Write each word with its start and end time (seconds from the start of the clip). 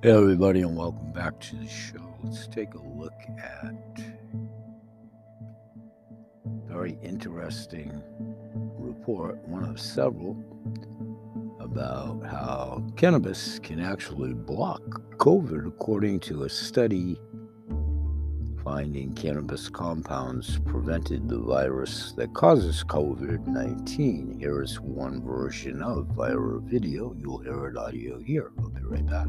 Hey, 0.00 0.12
everybody, 0.12 0.60
and 0.60 0.76
welcome 0.76 1.10
back 1.10 1.40
to 1.40 1.56
the 1.56 1.66
show. 1.66 2.14
Let's 2.22 2.46
take 2.46 2.74
a 2.74 2.78
look 2.78 3.20
at 3.36 3.74
a 6.46 6.72
very 6.72 6.96
interesting 7.02 8.00
report, 8.78 9.38
one 9.48 9.64
of 9.64 9.80
several, 9.80 10.36
about 11.58 12.22
how 12.24 12.86
cannabis 12.94 13.58
can 13.58 13.80
actually 13.80 14.34
block 14.34 14.82
COVID, 15.16 15.66
according 15.66 16.20
to 16.20 16.44
a 16.44 16.48
study 16.48 17.18
finding 18.62 19.12
cannabis 19.16 19.68
compounds 19.68 20.60
prevented 20.60 21.28
the 21.28 21.40
virus 21.40 22.12
that 22.12 22.32
causes 22.34 22.84
COVID 22.84 23.48
19. 23.48 24.38
Here 24.38 24.62
is 24.62 24.78
one 24.78 25.20
version 25.24 25.82
of 25.82 26.06
via 26.14 26.38
a 26.38 26.60
video. 26.60 27.16
You'll 27.18 27.38
hear 27.38 27.66
it 27.66 27.76
audio 27.76 28.20
here. 28.20 28.52
I'll 28.60 28.68
be 28.68 28.82
right 28.82 29.04
back. 29.04 29.26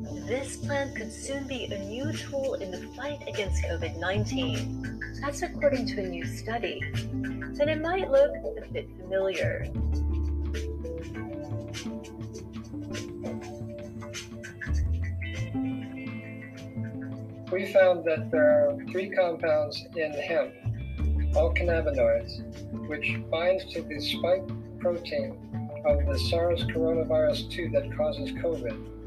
This 0.00 0.56
plant 0.56 0.96
could 0.96 1.12
soon 1.12 1.46
be 1.46 1.64
a 1.66 1.78
new 1.84 2.12
tool 2.12 2.54
in 2.54 2.70
the 2.70 2.78
fight 2.96 3.20
against 3.28 3.62
COVID 3.64 3.98
19. 3.98 5.20
That's 5.20 5.42
according 5.42 5.86
to 5.88 6.00
a 6.00 6.06
new 6.06 6.24
study. 6.24 6.80
And 7.12 7.68
it 7.68 7.82
might 7.82 8.10
look 8.10 8.32
a 8.36 8.72
bit 8.72 8.88
familiar. 8.98 9.66
We 17.52 17.72
found 17.72 18.04
that 18.04 18.30
there 18.30 18.70
are 18.70 18.78
three 18.90 19.10
compounds 19.10 19.84
in 19.96 20.12
hemp, 20.12 20.54
all 21.36 21.52
cannabinoids, 21.52 22.88
which 22.88 23.20
binds 23.30 23.64
to 23.74 23.82
the 23.82 24.00
spike 24.00 24.48
protein 24.78 25.36
of 25.84 26.06
the 26.06 26.18
SARS 26.18 26.64
coronavirus 26.64 27.50
2 27.50 27.68
that 27.70 27.94
causes 27.96 28.30
COVID. 28.32 28.99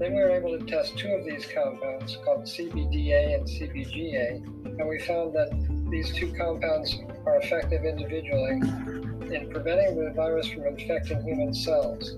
Then 0.00 0.14
we 0.14 0.22
were 0.22 0.30
able 0.30 0.58
to 0.58 0.64
test 0.64 0.96
two 0.96 1.08
of 1.08 1.26
these 1.26 1.46
compounds 1.52 2.16
called 2.24 2.44
CBDA 2.44 3.34
and 3.34 3.46
CBGA, 3.46 4.80
and 4.80 4.88
we 4.88 4.98
found 5.00 5.34
that 5.34 5.50
these 5.90 6.10
two 6.14 6.32
compounds 6.32 6.96
are 7.26 7.36
effective 7.36 7.84
individually 7.84 8.62
in 9.30 9.50
preventing 9.50 10.02
the 10.02 10.10
virus 10.16 10.48
from 10.48 10.68
infecting 10.68 11.22
human 11.22 11.52
cells. 11.52 12.14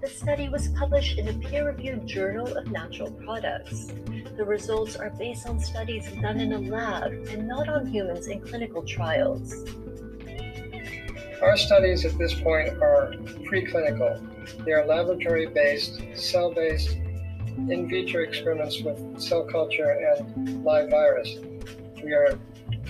The 0.00 0.06
study 0.06 0.48
was 0.48 0.68
published 0.68 1.18
in 1.18 1.26
a 1.26 1.32
peer 1.32 1.66
reviewed 1.66 2.06
journal 2.06 2.56
of 2.56 2.70
natural 2.70 3.10
products. 3.10 3.88
The 4.36 4.44
results 4.44 4.94
are 4.94 5.10
based 5.10 5.48
on 5.48 5.58
studies 5.58 6.06
done 6.20 6.38
in 6.38 6.52
a 6.52 6.60
lab 6.60 7.10
and 7.30 7.48
not 7.48 7.68
on 7.68 7.86
humans 7.86 8.28
in 8.28 8.40
clinical 8.40 8.84
trials. 8.84 9.64
Our 11.42 11.56
studies 11.56 12.04
at 12.04 12.16
this 12.18 12.34
point 12.34 12.68
are 12.80 13.14
preclinical. 13.50 14.31
They 14.64 14.72
are 14.72 14.86
laboratory 14.86 15.46
based, 15.46 16.00
cell 16.14 16.52
based, 16.52 16.96
in 17.68 17.88
vitro 17.88 18.22
experiments 18.22 18.80
with 18.82 19.20
cell 19.20 19.44
culture 19.44 19.90
and 19.90 20.64
live 20.64 20.90
virus. 20.90 21.36
We 22.02 22.12
are 22.12 22.38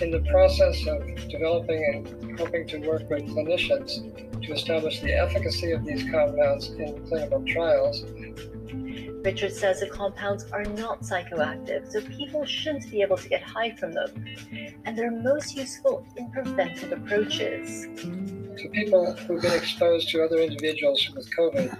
in 0.01 0.11
the 0.11 0.23
process 0.31 0.85
of 0.87 1.29
developing 1.29 1.83
and 1.93 2.39
hoping 2.39 2.67
to 2.67 2.77
work 2.79 3.09
with 3.09 3.23
clinicians 3.27 4.41
to 4.43 4.53
establish 4.53 4.99
the 5.01 5.13
efficacy 5.13 5.71
of 5.71 5.85
these 5.85 6.03
compounds 6.09 6.69
in 6.69 7.05
clinical 7.07 7.43
trials. 7.45 8.03
Richard 9.23 9.53
says 9.53 9.79
the 9.79 9.87
compounds 9.87 10.51
are 10.51 10.65
not 10.65 11.01
psychoactive, 11.01 11.89
so 11.89 12.01
people 12.01 12.45
shouldn't 12.45 12.91
be 12.91 13.01
able 13.01 13.15
to 13.15 13.29
get 13.29 13.41
high 13.41 13.73
from 13.75 13.93
them, 13.93 14.25
and 14.83 14.97
they're 14.97 15.11
most 15.11 15.55
useful 15.55 16.05
in 16.17 16.29
preventive 16.31 16.91
approaches. 16.91 17.87
To 17.95 18.69
people 18.73 19.13
who've 19.13 19.41
been 19.41 19.53
exposed 19.53 20.09
to 20.09 20.23
other 20.23 20.39
individuals 20.39 21.09
with 21.15 21.29
COVID 21.37 21.77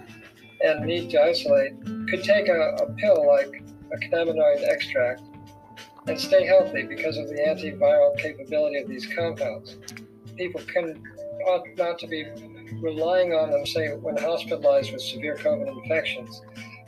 and 0.62 0.86
need 0.86 1.10
to 1.12 1.22
isolate, 1.22 1.74
could 2.10 2.24
take 2.24 2.48
a, 2.48 2.78
a 2.80 2.94
pill 2.94 3.28
like 3.28 3.64
a 3.92 3.98
cannabinoid 3.98 4.66
extract 4.68 5.22
and 6.08 6.20
stay 6.20 6.46
healthy 6.46 6.84
because 6.84 7.18
of 7.18 7.28
the 7.28 7.36
antiviral 7.36 8.18
capability 8.18 8.78
of 8.78 8.88
these 8.88 9.06
compounds. 9.14 9.78
People 10.38 10.62
can 10.62 11.02
ought 11.46 11.66
not 11.78 12.00
to 12.00 12.08
be 12.08 12.26
relying 12.82 13.34
on 13.34 13.52
them, 13.52 13.66
say, 13.66 13.90
when 13.90 14.18
hospitalized 14.18 14.94
with 14.94 15.02
severe 15.02 15.36
COVID 15.36 15.68
infections. 15.84 16.42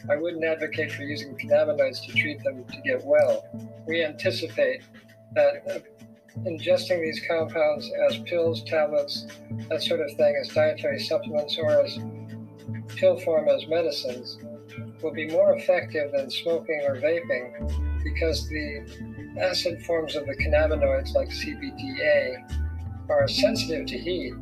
I 0.10 0.16
wouldn't 0.16 0.44
advocate 0.44 0.92
for 0.92 1.04
using 1.04 1.36
cannabinoids 1.36 2.06
to 2.06 2.14
treat 2.14 2.44
them 2.44 2.64
to 2.66 2.82
get 2.82 3.04
well. 3.04 3.46
We 3.88 4.04
anticipate 4.04 4.84
that 5.34 5.64
uh, 5.70 5.80
ingesting 6.48 7.02
these 7.02 7.22
compounds 7.28 7.90
as 8.08 8.20
pills, 8.20 8.64
tablets, 8.64 9.26
that 9.70 9.82
sort 9.82 10.02
of 10.02 10.12
thing, 10.16 10.36
as 10.40 10.50
dietary 10.50 11.00
supplements, 11.00 11.58
or 11.58 11.84
as 11.84 11.98
pill 12.96 13.20
form 13.22 13.48
as 13.50 13.68
medicines, 13.68 14.38
will 15.02 15.14
be 15.14 15.28
more 15.28 15.56
effective 15.56 16.12
than 16.12 16.30
smoking 16.30 16.82
or 16.88 16.96
vaping 16.98 18.04
because 18.04 18.48
the 18.50 19.36
acid 19.42 19.84
forms 19.86 20.16
of 20.16 20.26
the 20.26 20.36
cannabinoids, 20.36 21.14
like 21.14 21.30
CBDA, 21.30 23.10
are 23.10 23.28
sensitive 23.28 23.88
to 23.88 23.98
heat 23.98 24.34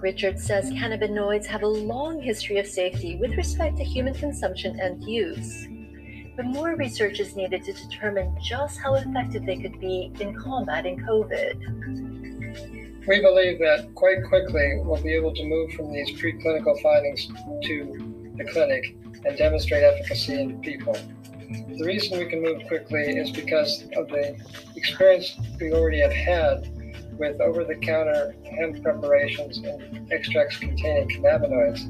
Richard 0.00 0.40
says 0.40 0.70
cannabinoids 0.70 1.44
have 1.46 1.62
a 1.62 1.66
long 1.66 2.22
history 2.22 2.58
of 2.58 2.66
safety 2.66 3.16
with 3.16 3.36
respect 3.36 3.76
to 3.76 3.84
human 3.84 4.14
consumption 4.14 4.80
and 4.80 5.04
use. 5.04 5.68
But 6.36 6.46
more 6.46 6.74
research 6.74 7.20
is 7.20 7.36
needed 7.36 7.64
to 7.64 7.74
determine 7.74 8.34
just 8.42 8.80
how 8.80 8.94
effective 8.94 9.44
they 9.44 9.58
could 9.58 9.78
be 9.78 10.10
in 10.18 10.34
combating 10.40 11.00
COVID. 11.00 13.06
We 13.06 13.20
believe 13.20 13.58
that 13.58 13.94
quite 13.94 14.24
quickly 14.26 14.80
we'll 14.84 15.02
be 15.02 15.12
able 15.12 15.34
to 15.34 15.44
move 15.44 15.72
from 15.72 15.92
these 15.92 16.18
preclinical 16.18 16.80
findings 16.80 17.26
to 17.64 18.32
the 18.36 18.44
clinic 18.44 18.96
and 19.26 19.36
demonstrate 19.36 19.82
efficacy 19.82 20.40
in 20.40 20.62
people. 20.62 20.96
The 21.50 21.84
reason 21.84 22.18
we 22.18 22.24
can 22.26 22.40
move 22.42 22.66
quickly 22.68 23.18
is 23.18 23.32
because 23.32 23.82
of 23.96 24.08
the 24.08 24.34
experience 24.76 25.36
we 25.60 25.72
already 25.72 26.00
have 26.00 26.12
had 26.12 26.70
with 27.20 27.40
over 27.42 27.64
the 27.64 27.76
counter 27.76 28.34
hemp 28.58 28.82
preparations 28.82 29.58
and 29.58 30.10
extracts 30.10 30.56
containing 30.56 31.06
cannabinoids. 31.10 31.84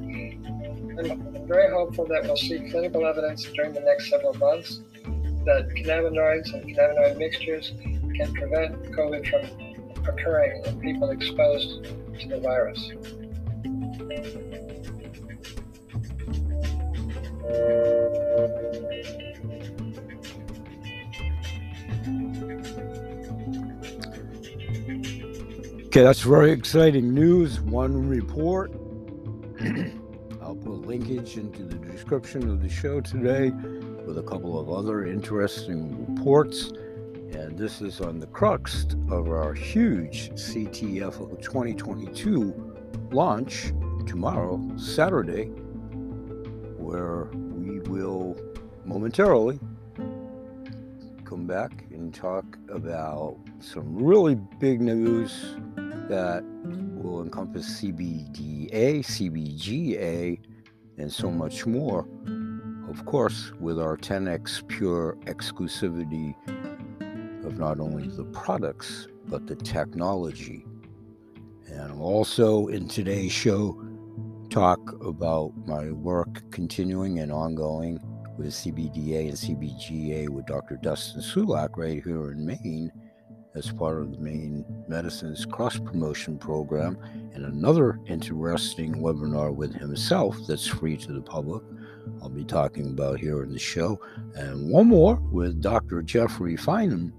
I'm 0.98 1.46
very 1.46 1.70
hopeful 1.70 2.04
that 2.06 2.24
we'll 2.24 2.36
see 2.36 2.68
clinical 2.68 3.06
evidence 3.06 3.44
during 3.44 3.72
the 3.72 3.80
next 3.80 4.10
several 4.10 4.34
months 4.34 4.80
that 5.46 5.68
cannabinoids 5.76 6.52
and 6.52 6.76
cannabinoid 6.76 7.16
mixtures 7.16 7.72
can 7.80 8.34
prevent 8.34 8.82
COVID 8.92 9.30
from 9.30 10.04
occurring 10.06 10.62
in 10.66 10.80
people 10.80 11.10
exposed 11.10 11.84
to 12.18 12.28
the 12.28 12.40
virus. 12.40 12.90
Okay, 25.90 26.02
that's 26.02 26.20
very 26.20 26.52
exciting 26.52 27.12
news. 27.12 27.60
One 27.62 28.08
report. 28.08 28.70
I'll 30.40 30.54
put 30.54 30.86
linkage 30.86 31.36
into 31.36 31.64
the 31.64 31.74
description 31.74 32.48
of 32.48 32.62
the 32.62 32.68
show 32.68 33.00
today 33.00 33.50
with 34.06 34.16
a 34.16 34.22
couple 34.22 34.56
of 34.56 34.70
other 34.70 35.04
interesting 35.04 36.06
reports. 36.06 36.68
And 37.32 37.58
this 37.58 37.80
is 37.80 38.00
on 38.00 38.20
the 38.20 38.28
crux 38.28 38.86
of 39.10 39.30
our 39.30 39.52
huge 39.52 40.30
CTFO 40.34 41.42
2022 41.42 43.08
launch 43.10 43.72
tomorrow, 44.06 44.64
Saturday, 44.76 45.46
where 46.76 47.24
we 47.34 47.80
will 47.80 48.36
momentarily 48.84 49.58
come 51.30 51.46
back 51.46 51.84
and 51.92 52.12
talk 52.12 52.58
about 52.70 53.36
some 53.60 53.94
really 53.94 54.34
big 54.34 54.80
news 54.80 55.54
that 56.08 56.42
will 56.96 57.22
encompass 57.22 57.80
CBDA, 57.80 58.98
CBGA, 58.98 60.40
and 60.98 61.12
so 61.12 61.30
much 61.30 61.66
more. 61.66 62.08
Of 62.88 63.06
course, 63.06 63.52
with 63.60 63.78
our 63.78 63.96
10x 63.96 64.66
pure 64.66 65.18
exclusivity 65.26 66.34
of 67.44 67.60
not 67.60 67.78
only 67.78 68.08
the 68.08 68.24
products, 68.24 69.06
but 69.28 69.46
the 69.46 69.54
technology. 69.54 70.66
And 71.68 71.92
also 71.92 72.66
in 72.66 72.88
today's 72.88 73.30
show, 73.30 73.80
talk 74.48 74.80
about 75.00 75.52
my 75.64 75.92
work 75.92 76.42
continuing 76.50 77.20
and 77.20 77.30
ongoing 77.30 78.00
with 78.40 78.54
CBDA 78.54 79.28
and 79.28 79.36
CBGA 79.36 80.30
with 80.30 80.46
Dr. 80.46 80.76
Dustin 80.76 81.20
Sulak 81.20 81.76
right 81.76 82.02
here 82.02 82.32
in 82.32 82.46
Maine 82.46 82.90
as 83.54 83.70
part 83.70 84.00
of 84.00 84.12
the 84.12 84.18
Maine 84.18 84.64
Medicine's 84.88 85.44
cross 85.44 85.78
promotion 85.78 86.38
program, 86.38 86.96
and 87.34 87.44
another 87.44 88.00
interesting 88.06 88.94
webinar 88.94 89.54
with 89.54 89.74
himself 89.74 90.38
that's 90.48 90.66
free 90.66 90.96
to 90.96 91.12
the 91.12 91.20
public. 91.20 91.62
I'll 92.22 92.30
be 92.30 92.44
talking 92.44 92.86
about 92.86 93.20
here 93.20 93.42
in 93.42 93.52
the 93.52 93.58
show, 93.58 94.00
and 94.34 94.70
one 94.70 94.86
more 94.86 95.16
with 95.30 95.60
Dr. 95.60 96.00
Jeffrey 96.00 96.56
Feinman 96.56 97.12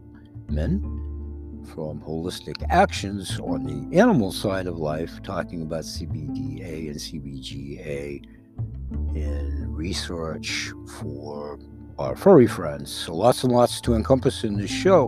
from 1.68 2.02
Holistic 2.02 2.66
Actions 2.72 3.40
on 3.42 3.64
the 3.64 3.96
animal 4.00 4.32
side 4.32 4.66
of 4.66 4.80
life, 4.80 5.22
talking 5.22 5.62
about 5.62 5.84
CBDA 5.84 6.90
and 6.90 6.96
CBGA 6.96 8.24
in 9.16 9.68
research 9.74 10.72
for 11.00 11.60
our 11.98 12.16
furry 12.16 12.48
friends. 12.48 12.92
So 12.92 13.16
lots 13.16 13.44
and 13.44 13.54
lots 13.54 13.82
to 13.82 13.94
encompass 13.94 14.44
in 14.44 14.58
this 14.58 14.72
show. 14.72 15.08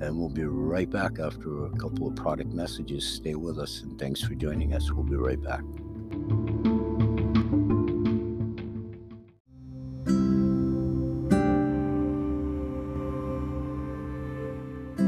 And 0.00 0.18
we'll 0.18 0.28
be 0.28 0.44
right 0.44 0.90
back 0.90 1.18
after 1.20 1.66
a 1.66 1.70
couple 1.70 2.08
of 2.08 2.16
product 2.16 2.52
messages. 2.52 3.06
Stay 3.06 3.34
with 3.34 3.58
us 3.58 3.82
and 3.82 3.98
thanks 3.98 4.20
for 4.20 4.34
joining 4.34 4.74
us. 4.74 4.90
We'll 4.90 5.04
be 5.04 5.16
right 5.16 5.40
back. 5.42 5.62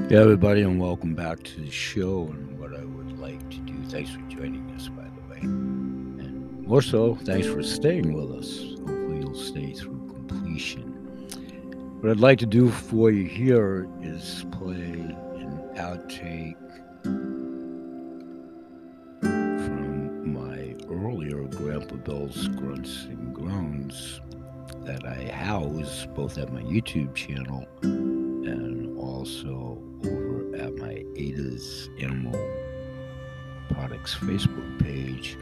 Hey, 0.09 0.21
everybody, 0.21 0.63
and 0.63 0.79
welcome 0.79 1.15
back 1.15 1.43
to 1.43 1.61
the 1.61 1.71
show. 1.71 2.29
And 2.29 2.57
what 2.61 2.73
I 2.73 2.85
would 2.85 3.19
like 3.19 3.51
to 3.51 3.57
do, 3.57 3.75
thanks 3.89 4.11
for 4.11 4.21
joining 4.29 4.71
more 6.67 6.83
so, 6.83 7.15
thanks 7.25 7.47
for 7.47 7.63
staying 7.63 8.13
with 8.15 8.31
us. 8.39 8.59
Hopefully, 8.79 9.19
you'll 9.19 9.35
stay 9.35 9.73
through 9.73 10.07
completion. 10.09 10.93
What 12.01 12.11
I'd 12.11 12.21
like 12.21 12.39
to 12.39 12.47
do 12.47 12.71
for 12.71 13.11
you 13.11 13.25
here 13.25 13.89
is 14.01 14.45
play 14.51 14.75
an 14.75 15.61
outtake 15.77 16.57
from 19.33 20.33
my 20.33 20.75
earlier 20.89 21.45
Grandpa 21.49 21.97
Bill's 21.97 22.49
Grunts 22.49 23.05
and 23.05 23.35
Groans 23.35 24.21
that 24.85 25.07
I 25.07 25.31
house 25.33 26.07
both 26.15 26.39
at 26.39 26.53
my 26.53 26.63
YouTube 26.63 27.15
channel 27.15 27.67
and 27.83 28.99
also 28.99 29.83
over 30.05 30.57
at 30.57 30.77
my 30.77 31.05
Ada's 31.17 31.89
Animal 32.01 32.39
Products 33.71 34.15
Facebook 34.15 34.79
page 34.79 35.37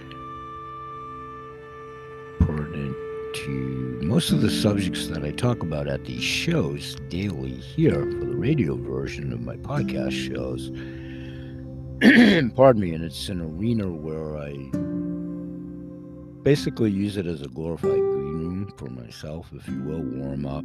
pertinent 2.73 2.97
to 3.35 3.99
most 4.03 4.31
of 4.31 4.41
the 4.41 4.51
subjects 4.51 5.07
that 5.09 5.25
I 5.25 5.31
talk 5.31 5.63
about 5.63 5.89
at 5.89 6.05
these 6.05 6.23
shows 6.23 6.97
daily 7.09 7.53
here 7.53 8.03
for 8.11 8.25
the 8.25 8.37
radio 8.37 8.77
version 8.77 9.33
of 9.33 9.41
my 9.41 9.57
podcast 9.57 10.13
shows. 10.13 10.71
Pardon 12.57 12.83
me, 12.83 12.95
and 12.95 13.05
it's 13.05 13.29
an 13.29 13.41
arena 13.41 13.89
where 13.89 14.37
I 14.37 14.53
basically 16.43 16.91
use 16.91 17.17
it 17.17 17.27
as 17.27 17.43
a 17.43 17.49
glorified 17.49 17.91
green 17.91 18.39
room 18.39 18.73
for 18.77 18.91
myself, 18.91 19.51
if 19.55 19.69
you 19.69 19.83
will, 19.83 20.03
warm 20.03 20.47
up 20.47 20.65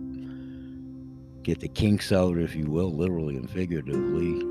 get 1.43 1.61
the 1.61 1.67
kinks 1.69 2.11
out, 2.11 2.37
if 2.37 2.53
you 2.53 2.69
will, 2.69 2.91
literally 2.91 3.37
and 3.37 3.49
figuratively, 3.49 4.41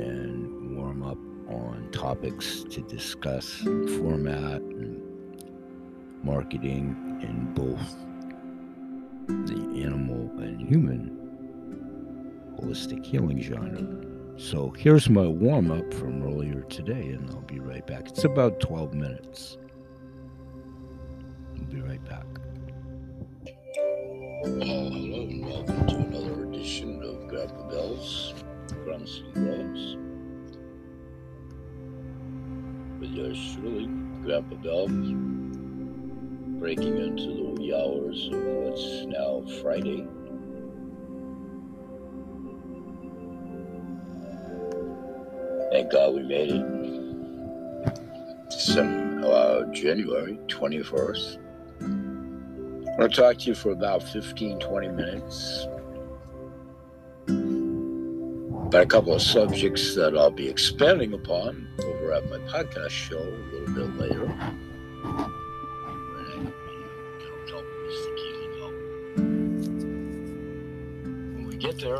and 0.00 0.74
warm 0.74 1.02
up 1.02 1.18
on 1.50 1.86
topics 1.92 2.64
to 2.70 2.80
discuss 2.82 3.56
format 3.98 4.62
and 4.62 5.02
marketing 6.22 7.05
in 7.26 7.52
both 7.54 7.96
the 9.48 9.82
animal 9.82 10.30
and 10.38 10.60
human 10.60 11.16
holistic 12.60 13.04
healing 13.04 13.40
genre. 13.40 13.84
So 14.38 14.70
here's 14.70 15.08
my 15.08 15.26
warm 15.26 15.70
up 15.70 15.92
from 15.94 16.22
earlier 16.22 16.62
today, 16.62 17.08
and 17.08 17.30
I'll 17.30 17.40
be 17.42 17.58
right 17.58 17.86
back. 17.86 18.08
It's 18.08 18.24
about 18.24 18.60
12 18.60 18.94
minutes. 18.94 19.56
I'll 21.58 21.64
be 21.64 21.80
right 21.80 22.04
back. 22.04 22.26
Oh, 24.44 24.60
hello, 24.60 25.22
and 25.22 25.44
welcome 25.44 25.86
to 25.86 25.96
another 25.96 26.44
edition 26.44 27.02
of 27.02 27.28
Grandpa 27.28 27.68
Bell's 27.68 28.34
Grunts 28.84 29.20
and 29.20 29.34
Groans. 29.34 29.96
With 33.00 33.10
yours 33.10 33.54
truly, 33.54 33.86
Grandpa 34.22 34.56
Bell, 34.56 34.88
breaking 36.66 36.98
into 36.98 37.22
the 37.22 37.44
wee 37.60 37.72
hours 37.72 38.28
of 38.32 38.42
what's 38.42 39.04
now 39.06 39.40
Friday. 39.62 40.04
Thank 45.70 45.92
God 45.92 46.14
we 46.14 46.22
made 46.24 46.50
it. 46.50 46.64
Uh, 49.24 49.62
January 49.72 50.40
21st. 50.48 51.38
I'm 51.82 52.84
going 52.98 53.10
to 53.10 53.16
talk 53.16 53.38
to 53.38 53.44
you 53.44 53.54
for 53.54 53.70
about 53.70 54.02
15, 54.02 54.58
20 54.58 54.88
minutes 54.88 55.68
about 57.28 58.82
a 58.82 58.86
couple 58.86 59.14
of 59.14 59.22
subjects 59.22 59.94
that 59.94 60.18
I'll 60.18 60.32
be 60.32 60.48
expanding 60.48 61.12
upon 61.12 61.68
over 61.84 62.12
at 62.12 62.28
my 62.28 62.38
podcast 62.38 62.90
show 62.90 63.20
a 63.20 63.70
little 63.70 63.88
bit 63.88 64.10
later. 64.10 65.35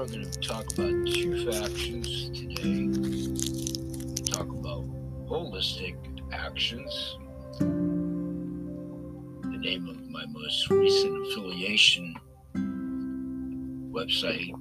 I'm 0.06 0.12
going 0.12 0.31
to 0.31 0.38
talk 0.38 0.73
about 0.73 1.06
two 1.08 1.50
factions 1.50 2.29
today. 2.31 2.87
Talk 4.31 4.49
about 4.53 4.85
holistic 5.26 5.97
actions. 6.31 7.19
The 7.58 7.67
name 9.58 9.88
of 9.88 10.08
my 10.08 10.25
most 10.29 10.70
recent 10.70 11.26
affiliation 11.26 12.14
website 13.91 14.53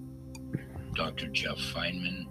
Dr. 0.95 1.27
Jeff 1.27 1.57
Feinman, 1.57 2.25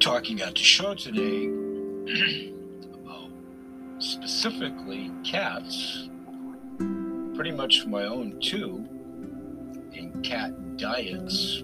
talking 0.00 0.40
at 0.40 0.56
the 0.56 0.60
show 0.60 0.92
today 0.92 1.46
about 2.94 3.30
specifically 4.00 5.12
cats, 5.22 6.08
pretty 7.36 7.52
much 7.52 7.86
my 7.86 8.06
own 8.06 8.40
too, 8.40 8.88
in 10.04 10.22
cat 10.22 10.76
diets, 10.76 11.62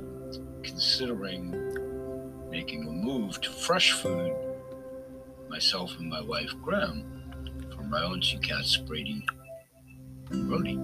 considering 0.62 1.50
making 2.50 2.87
a 2.87 2.90
move 2.90 3.40
to 3.40 3.50
fresh 3.50 3.92
food, 3.92 4.32
myself 5.48 5.96
and 5.98 6.08
my 6.08 6.20
wife 6.20 6.52
Graham, 6.62 7.04
for 7.75 7.82
my 7.82 8.02
own 8.02 8.20
two 8.20 8.38
cats, 8.38 8.76
Brady 8.76 9.25
and 10.31 10.48
Brody. 10.48 10.75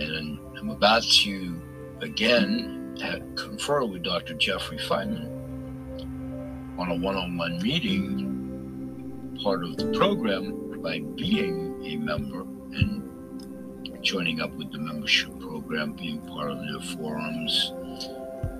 And 0.00 0.38
I'm 0.58 0.70
about 0.70 1.02
to 1.02 1.60
again 2.00 2.96
have 3.00 3.22
confer 3.36 3.84
with 3.84 4.02
Dr. 4.02 4.34
Jeffrey 4.34 4.78
Feinman 4.78 5.30
on 6.78 6.90
a 6.90 6.96
one 6.96 7.16
on 7.16 7.36
one 7.36 7.62
meeting, 7.62 9.38
part 9.42 9.62
of 9.62 9.76
the 9.76 9.86
program, 9.96 10.80
by 10.82 10.98
being 11.16 11.82
a 11.84 11.96
member 11.96 12.42
and 12.42 13.13
joining 14.04 14.40
up 14.40 14.52
with 14.52 14.70
the 14.70 14.78
membership 14.78 15.38
program, 15.40 15.94
being 15.94 16.20
part 16.20 16.50
of 16.50 16.58
their 16.58 16.96
forums, 16.96 17.72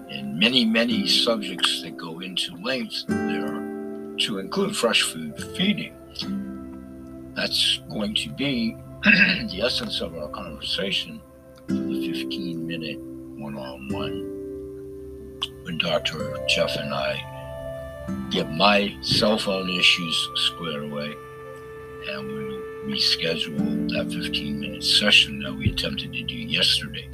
and 0.08 0.38
many, 0.38 0.64
many 0.64 1.06
subjects 1.06 1.82
that 1.82 1.96
go 1.96 2.20
into 2.20 2.56
length 2.56 3.04
there 3.08 4.16
to 4.18 4.38
include 4.38 4.74
fresh 4.74 5.02
food 5.02 5.38
feeding. 5.54 5.94
That's 7.34 7.80
going 7.90 8.14
to 8.14 8.30
be 8.30 8.76
the 9.04 9.60
essence 9.62 10.00
of 10.00 10.16
our 10.16 10.28
conversation 10.28 11.20
for 11.68 11.74
the 11.74 12.12
15 12.12 12.66
minute 12.66 12.98
one 13.36 13.56
on 13.56 13.88
one 13.88 14.34
when 15.64 15.78
Dr. 15.78 16.36
Jeff 16.48 16.74
and 16.76 16.94
I 16.94 18.28
get 18.30 18.50
my 18.52 18.96
cell 19.02 19.38
phone 19.38 19.68
issues 19.70 20.28
squared 20.34 20.84
away 20.84 21.14
and 22.08 22.26
we'll 22.28 22.74
reschedule 22.86 23.88
that 23.90 24.12
15 24.12 24.60
minute 24.60 24.84
session 24.84 25.40
that 25.40 25.54
we 25.54 25.70
attempted 25.70 26.12
to 26.12 26.22
do 26.22 26.34
yesterday. 26.34 27.08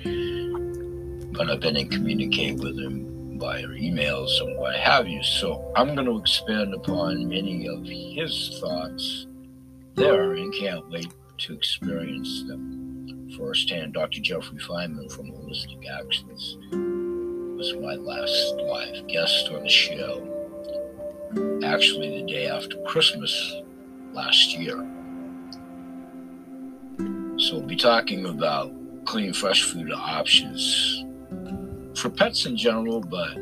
But 1.32 1.50
I've 1.50 1.60
been 1.60 1.76
in 1.76 1.88
communicate 1.88 2.58
with 2.58 2.78
him 2.78 3.38
via 3.38 3.66
emails 3.68 4.40
and 4.40 4.58
what 4.58 4.76
have 4.76 5.08
you. 5.08 5.22
So 5.22 5.72
I'm 5.76 5.94
going 5.94 6.06
to 6.06 6.18
expand 6.18 6.74
upon 6.74 7.28
many 7.28 7.66
of 7.66 7.84
his 7.84 8.58
thoughts 8.60 9.26
there 9.94 10.34
and 10.34 10.52
can't 10.54 10.88
wait 10.90 11.08
to 11.38 11.54
experience 11.54 12.44
them 12.46 13.30
firsthand. 13.36 13.94
Dr. 13.94 14.20
Jeffrey 14.20 14.58
Feinman 14.58 15.10
from 15.10 15.26
Holistic 15.32 15.88
Actions 15.88 16.58
was 16.72 17.74
my 17.74 17.94
last 17.94 18.54
live 18.56 19.06
guest 19.06 19.48
on 19.48 19.62
the 19.62 19.68
show, 19.68 20.26
actually, 21.64 22.20
the 22.20 22.26
day 22.26 22.48
after 22.48 22.76
Christmas 22.82 23.54
last 24.12 24.56
year. 24.56 24.86
So, 27.40 27.56
we'll 27.56 27.66
be 27.66 27.74
talking 27.74 28.26
about 28.26 28.70
clean, 29.06 29.32
fresh 29.32 29.62
food 29.62 29.90
options 29.90 31.04
for 31.98 32.10
pets 32.10 32.44
in 32.44 32.54
general, 32.54 33.00
but 33.00 33.34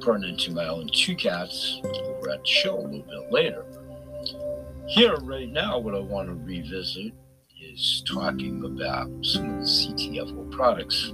pertinent 0.00 0.40
to 0.40 0.52
my 0.52 0.66
own 0.66 0.88
two 0.92 1.14
cats 1.14 1.80
over 1.84 2.30
at 2.30 2.40
the 2.40 2.46
show 2.46 2.78
a 2.78 2.80
little 2.80 3.02
bit 3.02 3.30
later. 3.30 3.64
Here, 4.88 5.16
right 5.16 5.50
now, 5.50 5.78
what 5.78 5.94
I 5.94 5.98
want 5.98 6.28
to 6.28 6.34
revisit 6.34 7.12
is 7.60 8.02
talking 8.08 8.64
about 8.64 9.10
some 9.22 9.58
of 9.58 9.60
the 9.60 9.66
CTFO 9.66 10.50
products 10.50 11.12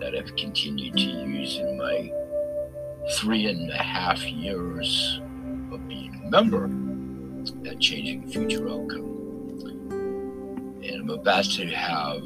that 0.00 0.14
I've 0.14 0.34
continued 0.36 0.94
to 0.94 1.00
use 1.00 1.56
in 1.56 1.76
my 1.76 2.10
three 3.16 3.46
and 3.46 3.70
a 3.70 3.82
half 3.82 4.22
years 4.24 5.20
of 5.72 5.86
being 5.88 6.22
a 6.24 6.30
member. 6.30 6.64
and 6.64 7.80
changing 7.80 8.28
future 8.30 8.68
outcome. 8.68 9.17
And 10.88 11.02
I'm 11.02 11.10
about 11.10 11.44
to 11.44 11.66
have 11.66 12.22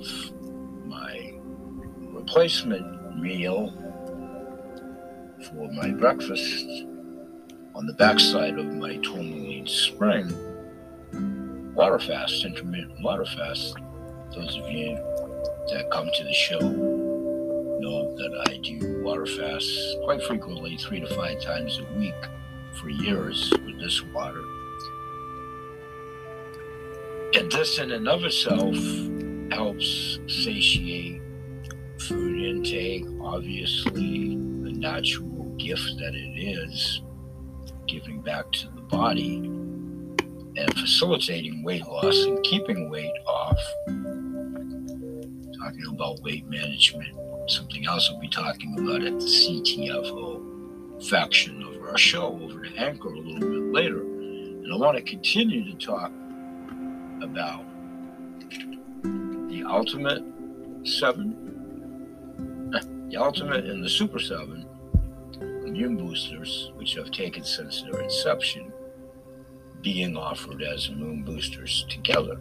my 0.84 1.34
replacement 1.98 3.18
meal 3.18 3.72
for 5.48 5.68
my 5.72 5.90
breakfast 5.90 6.66
on 7.74 7.86
the 7.86 7.94
backside 7.94 8.58
of 8.58 8.66
my 8.66 8.96
tourmaline 8.98 9.66
spring 9.66 10.32
water 11.74 11.98
fast, 11.98 12.44
intermittent 12.44 13.02
water 13.02 13.24
fast. 13.24 13.74
Those 14.34 14.56
of 14.56 14.70
you 14.70 14.94
that 14.94 15.90
come 15.90 16.08
to 16.14 16.24
the 16.24 16.32
show 16.32 16.60
know 16.60 18.14
that 18.16 18.44
I 18.48 18.58
do 18.58 19.02
water 19.02 19.26
fasts 19.26 19.96
quite 20.04 20.22
frequently, 20.22 20.76
three 20.76 21.00
to 21.00 21.12
five 21.16 21.40
times 21.40 21.80
a 21.80 21.98
week 21.98 22.14
for 22.80 22.90
years 22.90 23.52
with 23.64 23.80
this 23.80 24.02
water. 24.02 24.42
And 27.34 27.50
this 27.50 27.78
in 27.78 27.92
and 27.92 28.06
of 28.08 28.24
itself 28.24 28.76
helps 29.50 30.18
satiate 30.26 31.22
food 31.98 32.42
intake, 32.42 33.06
obviously, 33.22 34.36
the 34.36 34.72
natural 34.72 35.44
gift 35.56 35.94
that 35.98 36.14
it 36.14 36.38
is, 36.38 37.00
giving 37.88 38.20
back 38.20 38.52
to 38.52 38.68
the 38.74 38.82
body 38.82 39.36
and 40.56 40.78
facilitating 40.78 41.62
weight 41.62 41.86
loss 41.86 42.22
and 42.24 42.42
keeping 42.44 42.90
weight 42.90 43.10
off. 43.26 43.58
Talking 45.58 45.86
about 45.88 46.20
weight 46.20 46.46
management, 46.48 47.16
something 47.46 47.86
else 47.86 48.10
we'll 48.10 48.20
be 48.20 48.28
talking 48.28 48.78
about 48.78 49.02
at 49.02 49.18
the 49.18 49.26
CTFO 49.26 51.02
faction 51.08 51.62
of 51.62 51.82
our 51.82 51.96
show 51.96 52.38
over 52.42 52.60
to 52.62 52.76
Anchor 52.76 53.08
a 53.08 53.18
little 53.18 53.48
bit 53.48 53.72
later. 53.72 54.02
And 54.02 54.70
I 54.70 54.76
want 54.76 54.98
to 54.98 55.02
continue 55.02 55.64
to 55.64 55.78
talk 55.78 56.12
about 57.22 57.64
the 58.32 59.64
Ultimate 59.66 60.22
7, 60.84 62.72
eh, 62.74 62.80
the 63.08 63.16
Ultimate 63.16 63.64
and 63.66 63.82
the 63.84 63.88
Super 63.88 64.18
7 64.18 64.66
immune 65.66 65.96
boosters, 65.96 66.70
which 66.74 66.98
I've 66.98 67.10
taken 67.10 67.44
since 67.44 67.82
their 67.82 68.02
inception, 68.02 68.72
being 69.80 70.16
offered 70.16 70.62
as 70.62 70.88
immune 70.88 71.22
boosters 71.22 71.86
together. 71.88 72.40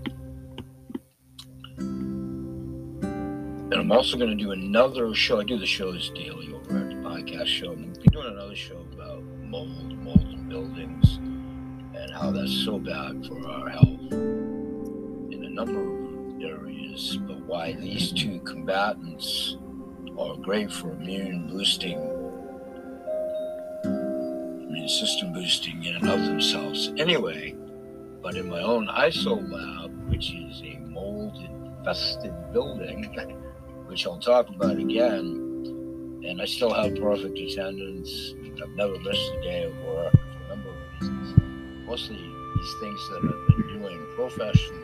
And 3.71 3.73
I'm 3.73 3.91
also 3.91 4.17
going 4.17 4.37
to 4.37 4.43
do 4.43 4.51
another 4.51 5.15
show. 5.15 5.39
I 5.39 5.45
do 5.45 5.57
the 5.57 5.65
shows 5.65 6.09
daily 6.13 6.53
over 6.53 6.77
at 6.77 6.89
the 6.89 6.95
podcast 6.95 7.47
show. 7.47 7.71
I'm 7.71 7.93
doing 7.93 8.27
another 8.27 8.55
show 8.55 8.85
about 8.93 9.23
mold, 9.23 9.97
mold 10.03 10.27
in 10.33 10.49
buildings, 10.49 11.15
and 11.95 12.11
how 12.13 12.31
that's 12.31 12.65
so 12.65 12.77
bad 12.79 13.25
for 13.25 13.47
our 13.47 13.69
health 13.69 14.50
number 15.53 15.81
of 15.81 16.41
areas. 16.41 17.17
But 17.27 17.41
why 17.45 17.73
these 17.73 18.11
two 18.11 18.39
combatants 18.41 19.57
are 20.17 20.35
great 20.37 20.71
for 20.71 20.91
immune 20.91 21.47
boosting 21.47 21.99
immune 24.71 24.87
system 24.87 25.33
boosting 25.33 25.83
in 25.83 25.95
and 25.95 26.09
of 26.09 26.19
themselves 26.25 26.91
anyway. 26.97 27.55
But 28.21 28.35
in 28.35 28.49
my 28.49 28.61
own 28.61 28.87
ISO 28.87 29.35
lab, 29.51 30.09
which 30.09 30.31
is 30.33 30.61
a 30.63 30.79
mold 30.79 31.35
infested 31.37 32.33
building, 32.53 33.03
which 33.87 34.05
I'll 34.05 34.19
talk 34.19 34.49
about 34.49 34.77
again, 34.77 36.21
and 36.23 36.41
I 36.41 36.45
still 36.45 36.73
have 36.73 36.95
perfect 36.95 37.37
attendance. 37.37 38.35
I've 38.61 38.69
never 38.75 38.97
missed 38.99 39.31
a 39.39 39.41
day 39.41 39.63
of 39.63 39.75
work 39.85 40.11
for 40.11 40.43
a 40.45 40.47
number 40.49 40.69
of 40.69 40.75
reasons. 41.01 41.87
Mostly 41.87 42.15
these 42.15 42.75
things 42.79 43.09
that 43.09 43.21
I've 43.23 43.57
been 43.57 43.79
doing 43.79 44.05
professionally 44.15 44.80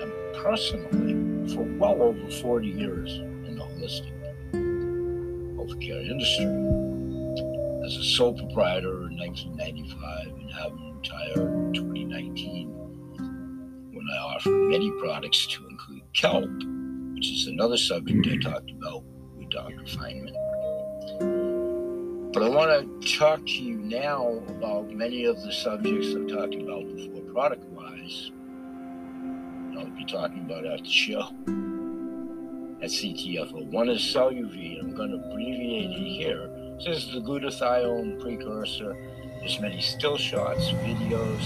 and 0.00 0.12
personally 0.36 1.54
for 1.54 1.62
well 1.78 2.02
over 2.02 2.30
40 2.30 2.68
years 2.68 3.18
in 3.18 3.56
the 3.56 3.62
holistic 3.62 4.12
healthcare 5.56 6.08
industry 6.08 6.46
as 7.84 7.96
a 7.96 8.04
sole 8.04 8.34
proprietor 8.34 9.08
in 9.08 9.18
1995 9.18 10.26
and 10.40 10.52
having 10.52 10.96
retired 10.96 11.36
in 11.36 11.72
2019 11.72 12.68
when 13.92 14.06
I 14.12 14.18
offered 14.18 14.70
many 14.70 14.90
products 15.00 15.46
to 15.46 15.66
include 15.68 16.02
kelp, 16.12 16.50
which 17.14 17.30
is 17.30 17.46
another 17.46 17.76
subject 17.76 18.26
I 18.26 18.36
talked 18.50 18.70
about 18.70 19.04
with 19.36 19.50
Dr. 19.50 19.84
Feinman. 19.84 20.34
But 22.32 22.42
I 22.42 22.48
want 22.48 23.02
to 23.02 23.18
talk 23.18 23.44
to 23.44 23.52
you 23.52 23.76
now 23.76 24.42
about 24.48 24.90
many 24.90 25.26
of 25.26 25.42
the 25.42 25.52
subjects 25.52 26.08
I've 26.14 26.28
talked 26.28 26.54
about 26.54 26.86
before 26.96 27.20
product 27.32 27.64
wise. 27.64 28.30
I'll 29.82 29.90
be 29.90 30.04
talking 30.04 30.44
about 30.46 30.64
at 30.64 30.80
the 30.80 30.90
show 30.90 31.20
at 32.80 32.90
CTFO. 32.90 33.66
One 33.66 33.88
is 33.88 34.00
CelluV, 34.00 34.80
I'm 34.80 34.94
going 34.94 35.10
to 35.10 35.16
abbreviate 35.16 35.90
it 35.90 36.08
here 36.08 36.52
this 36.84 37.04
is 37.04 37.12
the 37.12 37.20
glutathione 37.20 38.20
precursor. 38.20 38.96
There's 39.38 39.60
many 39.60 39.80
still 39.80 40.16
shots, 40.16 40.70
videos, 40.70 41.44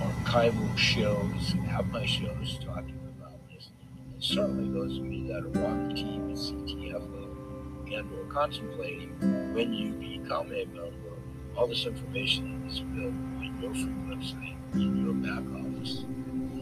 archival 0.00 0.76
shows, 0.76 1.52
and 1.52 1.62
have 1.68 1.86
my 1.92 2.04
shows 2.04 2.58
talking 2.64 2.98
about 3.16 3.38
this. 3.48 3.70
And 4.12 4.22
certainly 4.22 4.72
those 4.76 4.98
of 4.98 5.06
you 5.06 5.28
that 5.28 5.44
are 5.44 5.66
on 5.66 5.88
the 5.88 5.94
team 5.94 6.30
at 6.30 6.36
CTFO 6.36 7.96
and 7.96 8.12
are 8.12 8.32
contemplating 8.32 9.54
when 9.54 9.72
you 9.72 9.92
become 9.92 10.48
a 10.48 10.64
member, 10.64 11.14
all 11.56 11.68
this 11.68 11.86
information 11.86 12.66
is 12.68 12.80
available 12.80 13.12
on 13.12 13.58
your 13.62 13.72
free 13.72 14.16
website 14.16 14.74
in 14.74 15.04
your 15.04 15.14
back 15.14 15.44
office 15.60 16.04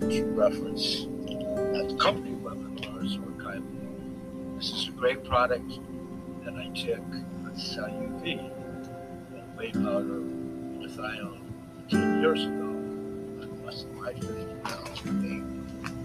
to 0.00 0.25
reference 0.33 1.07
at 1.75 1.88
the 1.88 1.97
company 2.00 2.37
webinars 2.37 3.19
archival. 3.19 4.57
This 4.57 4.73
is 4.73 4.88
a 4.88 4.93
great 4.93 5.25
product 5.25 5.81
that 6.45 6.55
I 6.55 6.69
took 6.69 7.02
CelluV, 7.59 8.38
and 9.35 9.57
whey 9.57 9.73
powder, 9.73 10.19
and 10.19 10.81
glutathione, 10.81 11.40
10 11.90 12.21
years 12.21 12.45
ago, 12.45 12.69
I 13.43 13.67
less 13.67 13.83
than 13.83 13.97
50 14.14 14.55
pounds 14.62 15.00
a 15.00 15.11
day. 15.21 15.43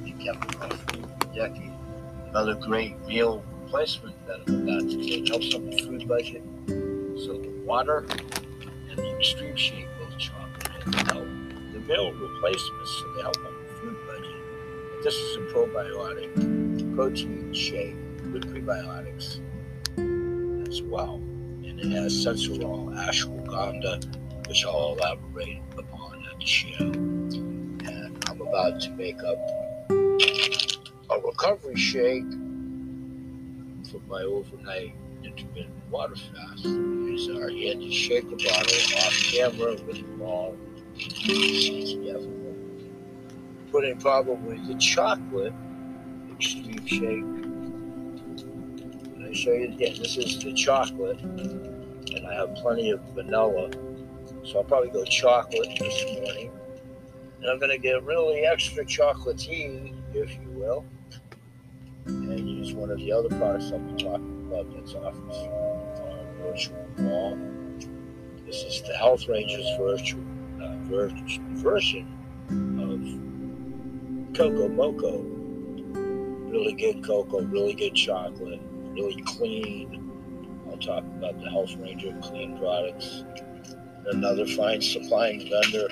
It 0.10 0.20
kept 0.20 0.40
me 0.42 0.54
for 0.58 0.66
a 0.66 1.36
decade. 1.36 1.74
Another 2.30 2.56
great 2.56 3.00
meal 3.06 3.44
replacement 3.62 4.16
that 4.26 4.40
I'm 4.48 4.68
about 4.68 4.90
to 4.90 4.98
take 4.98 5.28
helps 5.28 5.54
on 5.54 5.70
the 5.70 5.78
food 5.78 6.08
budget. 6.08 6.42
So 6.68 7.38
the 7.38 7.54
water 7.64 8.06
and 8.90 8.98
the 8.98 9.16
extreme 9.18 9.56
shake 9.56 9.88
both 10.00 10.18
chocolate 10.18 10.86
and 10.86 10.96
help. 11.12 11.28
The 11.74 11.80
meal 11.88 12.12
replacements, 12.14 13.04
they 13.16 13.22
help 13.22 13.38
This 15.04 15.16
is 15.16 15.36
a 15.36 15.40
probiotic 15.54 16.96
protein 16.96 17.54
shake 17.54 17.98
with 18.32 18.46
prebiotics 18.46 19.42
as 20.70 20.82
well 20.82 21.16
and 21.16 21.78
it 21.78 21.92
has 21.92 22.26
Sensoril 22.26 22.96
ashwagandha, 22.96 24.48
which 24.48 24.66
I'll 24.66 24.96
elaborate 24.98 25.62
upon 25.78 26.24
at 26.26 26.40
the 26.40 26.46
show. 26.46 26.76
And 26.80 28.24
I'm 28.30 28.40
about 28.40 28.80
to 28.80 28.92
make 28.92 29.22
up 29.24 29.38
a 29.92 31.20
recovery 31.22 31.76
shake 31.76 32.32
for 33.92 34.00
my 34.08 34.22
overnight 34.22 34.96
intermittent 35.22 35.74
water 35.92 36.16
fast. 36.16 36.64
These 36.64 37.28
are 37.28 37.50
handy 37.50 37.92
shaker 37.92 38.38
bottle 38.38 38.98
off 39.00 39.32
camera 39.34 39.76
with 39.86 40.00
a 40.00 40.04
ball. 40.18 40.56
Put 43.74 43.86
in 43.86 43.98
probably 43.98 44.60
the 44.60 44.76
chocolate 44.76 45.52
extreme 46.32 46.86
shake 46.86 47.24
And 49.16 49.26
I 49.28 49.34
show 49.34 49.52
you 49.52 49.70
again. 49.70 49.96
This 49.98 50.16
is 50.16 50.38
the 50.44 50.54
chocolate, 50.54 51.20
and 51.20 52.28
I 52.28 52.36
have 52.36 52.54
plenty 52.54 52.92
of 52.92 53.02
vanilla. 53.16 53.72
So 54.44 54.60
I'll 54.60 54.64
probably 54.64 54.92
go 54.92 55.04
chocolate 55.06 55.70
this 55.80 56.06
morning. 56.06 56.52
And 57.42 57.50
I'm 57.50 57.58
going 57.58 57.72
to 57.72 57.80
get 57.80 58.04
really 58.04 58.42
extra 58.42 58.86
chocolatey, 58.86 59.96
if 60.14 60.36
you 60.36 60.50
will, 60.50 60.86
and 62.06 62.48
use 62.48 62.76
one 62.76 62.92
of 62.92 63.00
the 63.00 63.12
other 63.12 63.30
products 63.30 63.72
I'll 63.72 63.80
be 63.80 64.04
talking 64.04 64.52
about 64.52 64.72
that's 64.76 64.94
offered 64.94 65.32
uh, 65.32 66.44
virtual 66.44 66.86
wall. 67.00 67.40
This 68.46 68.62
is 68.66 68.84
the 68.84 68.94
Health 68.94 69.28
Rangers 69.28 69.66
virtual 69.80 70.22
uh, 70.62 70.76
version 71.56 72.08
of 72.80 73.33
Cocoa 74.34 74.68
Moco. 74.70 75.20
Really 76.50 76.74
good 76.74 77.04
cocoa, 77.04 77.42
really 77.42 77.74
good 77.74 77.96
chocolate 77.96 78.62
really 78.94 79.22
clean. 79.24 80.12
I'll 80.70 80.78
talk 80.78 81.04
about 81.04 81.40
the 81.40 81.50
Health 81.50 81.76
Ranger 81.78 82.16
clean 82.22 82.58
products. 82.58 83.24
Another 84.08 84.46
fine 84.46 84.82
supplying 84.82 85.50
vendor. 85.50 85.88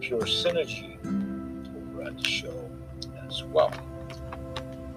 Pure 0.00 0.20
Synergy 0.22 0.98
over 1.76 2.02
at 2.02 2.18
the 2.18 2.28
show 2.28 2.70
as 3.26 3.42
well. 3.44 3.72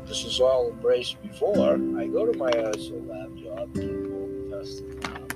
This 0.06 0.26
is 0.26 0.40
all 0.40 0.70
embraced 0.70 1.22
before 1.22 1.76
I 1.76 2.08
go 2.08 2.30
to 2.30 2.38
my 2.38 2.52
ISO 2.52 3.08
lab 3.08 3.38
job 3.38 3.76
and 3.78 4.08
will 4.12 4.60
test 4.60 4.84
the 4.88 4.96
lab 5.08 5.32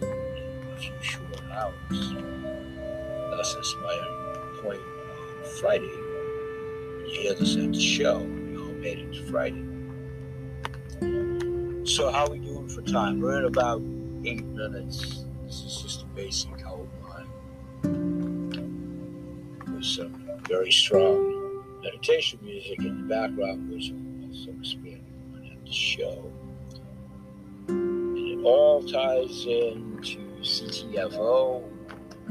in 0.00 0.72
a 0.72 0.78
few 0.78 1.02
short 1.02 1.42
hours. 1.52 2.14
this. 3.30 4.23
Point 4.64 4.80
Friday. 5.60 5.84
You 5.84 7.06
hear 7.06 7.34
this 7.34 7.54
at 7.54 7.70
the 7.70 7.78
show. 7.78 8.20
We 8.20 8.56
all 8.56 8.72
made 8.72 8.98
it 8.98 9.12
to 9.12 9.22
Friday. 9.30 9.62
So 11.84 12.10
how 12.10 12.24
are 12.24 12.30
we 12.30 12.38
doing 12.38 12.66
for 12.70 12.80
time? 12.80 13.20
We're 13.20 13.40
at 13.40 13.44
about 13.44 13.82
eight 14.24 14.42
minutes. 14.46 15.26
This 15.44 15.64
is 15.64 15.82
just 15.82 16.02
a 16.04 16.06
basic 16.06 16.64
outline 16.64 17.28
with 19.70 19.84
some 19.84 20.14
very 20.48 20.72
strong 20.72 21.62
meditation 21.82 22.38
music 22.42 22.78
in 22.78 23.02
the 23.02 23.14
background, 23.14 23.68
which 23.70 23.92
also 24.26 24.50
expanding 24.58 25.04
on 25.34 25.44
at 25.52 25.66
the 25.66 25.72
show. 25.72 26.32
And 27.68 28.16
it 28.16 28.42
all 28.42 28.82
ties 28.82 29.44
into 29.44 30.20
CTFO, 30.40 31.62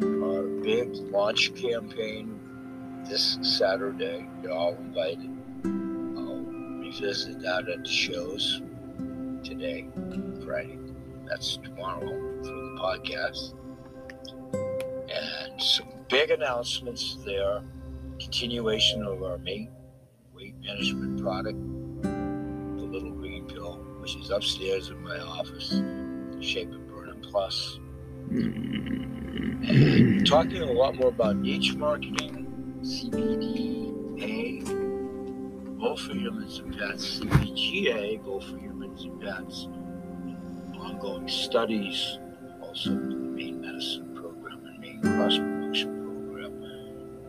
our 0.01 0.43
big 0.61 0.93
launch 1.11 1.53
campaign 1.55 2.39
this 3.09 3.37
Saturday. 3.41 4.27
You're 4.41 4.51
all 4.51 4.75
invited. 4.75 5.29
I'll 5.65 6.43
revisit 6.79 7.41
that 7.41 7.69
at 7.69 7.83
the 7.83 7.89
shows 7.89 8.61
today, 9.43 9.87
Friday. 10.45 10.79
That's 11.27 11.57
tomorrow 11.57 12.07
for 12.41 12.43
the 12.43 12.77
podcast. 12.79 13.53
And 15.09 15.61
some 15.61 15.87
big 16.09 16.31
announcements 16.31 17.17
there. 17.25 17.63
Continuation 18.19 19.03
of 19.03 19.21
our 19.23 19.37
main 19.39 19.69
weight 20.33 20.55
management 20.61 21.21
product, 21.21 21.57
the 22.03 22.85
little 22.85 23.11
green 23.11 23.45
pill, 23.47 23.77
which 23.99 24.15
is 24.15 24.29
upstairs 24.29 24.89
in 24.89 25.01
my 25.03 25.17
office, 25.19 25.81
Shape 26.39 26.71
and 26.71 26.87
Burn 26.87 27.19
Plus. 27.21 27.79
Talking 30.25 30.63
a 30.63 30.71
lot 30.71 30.95
more 30.95 31.09
about 31.09 31.35
niche 31.35 31.75
marketing, 31.75 32.79
CBDA, 32.81 34.65
both 35.79 35.99
for 35.99 36.13
humans 36.15 36.57
and 36.57 36.75
pets, 36.75 37.19
CBGA, 37.19 38.23
both 38.23 38.45
for 38.45 38.57
humans 38.57 39.03
and 39.03 39.21
pets, 39.21 39.67
ongoing 40.79 41.27
studies, 41.27 42.17
also 42.59 42.89
the 42.89 42.97
main 42.97 43.61
medicine 43.61 44.15
program 44.15 44.65
and 44.65 44.79
main 44.79 44.99
cross 44.99 45.37
promotion 45.37 46.03
program 46.03 46.59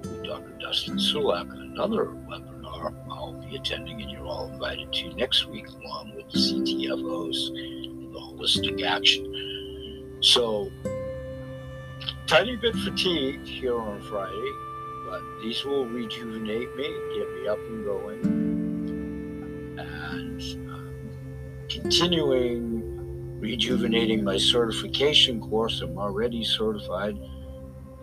with 0.00 0.24
Dr. 0.24 0.56
Dustin 0.58 0.96
Sulak, 0.96 1.52
another 1.52 2.06
webinar 2.30 2.94
I'll 3.10 3.34
be 3.34 3.56
attending, 3.56 4.00
and 4.00 4.10
you're 4.10 4.24
all 4.24 4.48
invited 4.48 4.90
to 4.90 5.12
next 5.16 5.48
week, 5.48 5.68
along 5.68 6.14
with 6.16 6.30
the 6.30 6.38
CTFOs 6.38 7.50
and 7.50 8.14
the 8.14 8.18
holistic 8.18 8.82
action. 8.82 9.34
So, 10.24 10.70
tiny 12.26 12.56
bit 12.56 12.74
fatigued 12.76 13.46
here 13.46 13.78
on 13.78 14.00
Friday, 14.02 14.50
but 15.08 15.22
these 15.42 15.64
will 15.64 15.86
rejuvenate 15.86 16.74
me, 16.76 16.88
get 17.14 17.30
me 17.34 17.48
up 17.48 17.58
and 17.58 17.84
going, 17.84 18.20
and 19.78 20.40
um, 20.70 21.10
continuing 21.68 23.40
rejuvenating 23.40 24.24
my 24.24 24.38
certification 24.38 25.40
course. 25.40 25.82
I'm 25.82 25.98
already 25.98 26.44
certified 26.44 27.18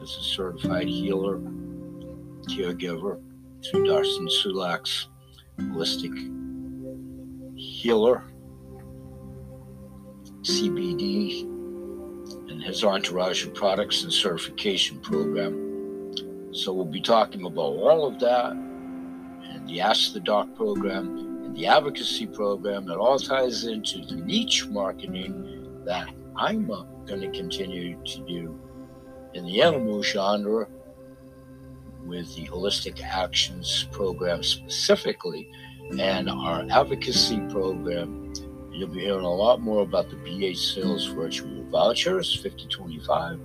as 0.01 0.09
a 0.09 0.21
certified 0.21 0.87
healer, 0.87 1.39
caregiver 2.47 3.19
through 3.65 3.85
Dustin 3.85 4.27
Sulak's 4.27 5.07
holistic 5.59 6.15
healer, 7.57 8.23
CBD, 10.43 11.47
his 12.61 12.83
entourage 12.83 13.45
of 13.45 13.53
products 13.53 14.03
and 14.03 14.13
certification 14.13 14.99
program. 14.99 16.13
So 16.53 16.73
we'll 16.73 16.85
be 16.85 17.01
talking 17.01 17.45
about 17.45 17.61
all 17.61 18.05
of 18.05 18.19
that 18.19 18.51
and 18.51 19.67
the 19.67 19.81
Ask 19.81 20.13
the 20.13 20.19
Doc 20.19 20.55
program 20.55 21.17
and 21.43 21.55
the 21.55 21.67
advocacy 21.67 22.27
program. 22.27 22.89
It 22.89 22.97
all 22.97 23.19
ties 23.19 23.65
into 23.65 23.99
the 24.05 24.15
niche 24.15 24.67
marketing 24.67 25.83
that 25.85 26.09
I'm 26.35 26.67
going 26.67 27.21
to 27.21 27.31
continue 27.31 27.97
to 28.03 28.19
do 28.25 28.59
in 29.33 29.45
the 29.45 29.61
animal 29.61 30.03
genre 30.03 30.67
with 32.05 32.35
the 32.35 32.47
Holistic 32.47 33.01
Actions 33.01 33.87
program 33.91 34.43
specifically 34.43 35.49
and 35.99 36.29
our 36.29 36.65
advocacy 36.69 37.39
program. 37.49 38.33
You'll 38.71 38.87
be 38.87 39.01
hearing 39.01 39.25
a 39.25 39.33
lot 39.33 39.61
more 39.61 39.83
about 39.83 40.09
the 40.09 40.15
BH 40.15 40.73
Sales 40.73 41.05
virtual 41.07 41.63
vouchers, 41.65 42.33
5025, 42.33 43.37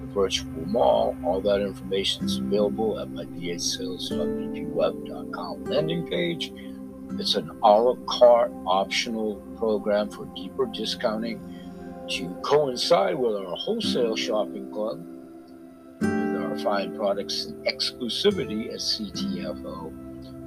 the 0.00 0.06
virtual 0.12 0.66
mall. 0.66 1.16
All 1.24 1.40
that 1.42 1.60
information 1.60 2.24
is 2.24 2.38
available 2.38 2.98
at 2.98 3.08
my 3.10 3.24
bhsales.vpweb.com 3.24 5.64
landing 5.64 6.08
page. 6.08 6.52
It's 7.18 7.36
an 7.36 7.50
a 7.62 7.68
la 7.68 7.94
carte 8.06 8.52
optional 8.66 9.36
program 9.56 10.10
for 10.10 10.26
deeper 10.34 10.66
discounting 10.66 11.40
to 12.10 12.28
coincide 12.42 13.16
with 13.16 13.36
our 13.36 13.54
wholesale 13.56 14.16
shopping 14.16 14.72
club 14.72 15.00
with 16.00 16.42
our 16.42 16.58
fine 16.58 16.96
products 16.96 17.44
and 17.44 17.64
exclusivity 17.66 18.72
at 18.72 18.80
CTFO. 18.80 19.92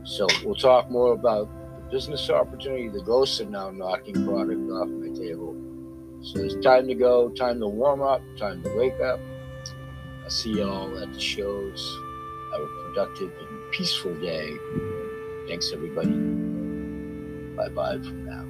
So 0.08 0.28
we'll 0.44 0.56
talk 0.56 0.90
more 0.90 1.14
about 1.14 1.48
business 1.92 2.30
opportunity. 2.30 2.88
The 2.88 3.02
ghosts 3.02 3.42
are 3.42 3.46
now 3.46 3.70
knocking 3.70 4.26
product 4.26 4.72
off 4.72 4.88
my 4.88 5.10
table. 5.10 5.56
So 6.22 6.40
it's 6.40 6.56
time 6.64 6.88
to 6.88 6.96
go, 6.96 7.30
time 7.30 7.60
to 7.60 7.68
warm 7.68 8.02
up, 8.02 8.22
time 8.38 8.64
to 8.64 8.78
wake 8.78 9.00
up. 9.02 9.20
I'll 10.24 10.30
see 10.30 10.58
y'all 10.60 10.98
at 11.00 11.14
the 11.14 11.20
shows. 11.20 12.00
Have 12.54 12.62
a 12.62 12.68
productive 12.86 13.32
and 13.38 13.72
peaceful 13.72 14.14
day. 14.22 14.54
Thanks, 15.48 15.72
everybody. 15.74 16.12
Bye 17.56 17.70
bye 17.70 17.98
for 17.98 18.14
now. 18.14 18.46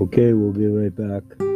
Okay, 0.00 0.32
we'll 0.32 0.52
be 0.52 0.66
right 0.66 0.94
back. 0.94 1.53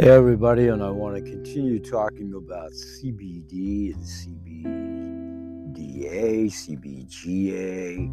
Hey, 0.00 0.08
everybody, 0.08 0.68
and 0.68 0.82
I 0.82 0.88
want 0.88 1.16
to 1.16 1.20
continue 1.20 1.78
talking 1.78 2.32
about 2.32 2.70
CBD 2.70 3.92
and 3.92 4.02
CBDA, 5.76 6.46
CBGA, 6.48 8.08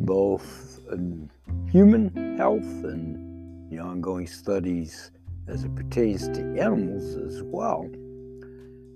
both 0.00 0.80
in 0.92 1.28
human 1.70 2.38
health 2.38 2.84
and 2.84 3.70
the 3.70 3.80
ongoing 3.80 4.26
studies 4.26 5.10
as 5.46 5.64
it 5.64 5.74
pertains 5.74 6.26
to 6.28 6.40
animals 6.58 7.14
as 7.14 7.42
well. 7.42 7.82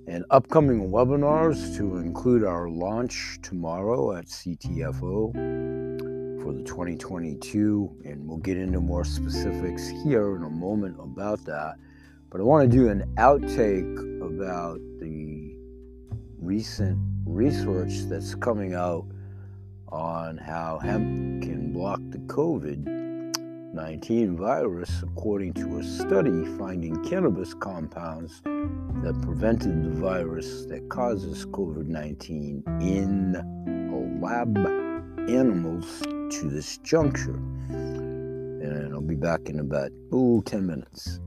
And 0.06 0.24
upcoming 0.30 0.90
webinars 0.90 1.76
to 1.76 1.98
include 1.98 2.42
our 2.42 2.70
launch 2.70 3.38
tomorrow 3.42 4.16
at 4.16 4.28
CTFO 4.28 5.77
for 6.48 6.54
the 6.54 6.62
2022. 6.62 7.94
And 8.06 8.26
we'll 8.26 8.38
get 8.38 8.56
into 8.56 8.80
more 8.80 9.04
specifics 9.04 9.86
here 10.02 10.34
in 10.34 10.44
a 10.44 10.50
moment 10.50 10.96
about 10.98 11.44
that. 11.44 11.74
But 12.30 12.40
I 12.40 12.44
want 12.44 12.70
to 12.70 12.74
do 12.74 12.88
an 12.88 13.04
outtake 13.16 14.22
about 14.22 14.80
the 14.98 15.54
recent 16.40 16.98
research 17.26 18.08
that's 18.08 18.34
coming 18.34 18.74
out 18.74 19.04
on 19.88 20.38
how 20.38 20.78
hemp 20.78 21.42
can 21.42 21.72
block 21.74 22.00
the 22.08 22.18
COVID 22.18 22.94
19 23.74 24.34
virus, 24.34 25.02
according 25.02 25.52
to 25.52 25.78
a 25.78 25.84
study 25.84 26.46
finding 26.56 27.04
cannabis 27.04 27.52
compounds 27.52 28.40
that 28.42 29.18
prevented 29.22 29.84
the 29.84 30.00
virus 30.00 30.64
that 30.64 30.88
causes 30.88 31.44
COVID 31.44 31.86
19 31.86 32.62
in 32.80 33.34
lab 34.22 34.56
animals 35.28 36.02
to 36.30 36.48
this 36.48 36.78
juncture. 36.78 37.36
And 37.70 38.92
I'll 38.92 39.00
be 39.00 39.14
back 39.14 39.48
in 39.48 39.60
about, 39.60 39.90
oh, 40.12 40.40
10 40.42 40.66
minutes. 40.66 41.20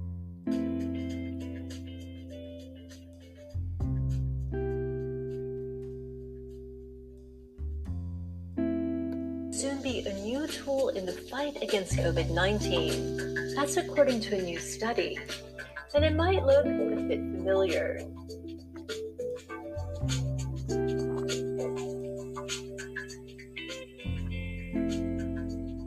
Soon 9.57 9.81
be 9.81 10.05
a 10.05 10.13
new 10.21 10.47
tool 10.47 10.89
in 10.89 11.05
the 11.05 11.13
fight 11.13 11.57
against 11.61 11.93
COVID 11.93 12.31
19. 12.31 13.55
That's 13.55 13.77
according 13.77 14.21
to 14.21 14.37
a 14.37 14.41
new 14.41 14.59
study. 14.59 15.17
And 15.93 16.05
it 16.05 16.15
might 16.15 16.45
look 16.45 16.65
a 16.65 17.01
bit 17.01 17.19
familiar. 17.19 18.01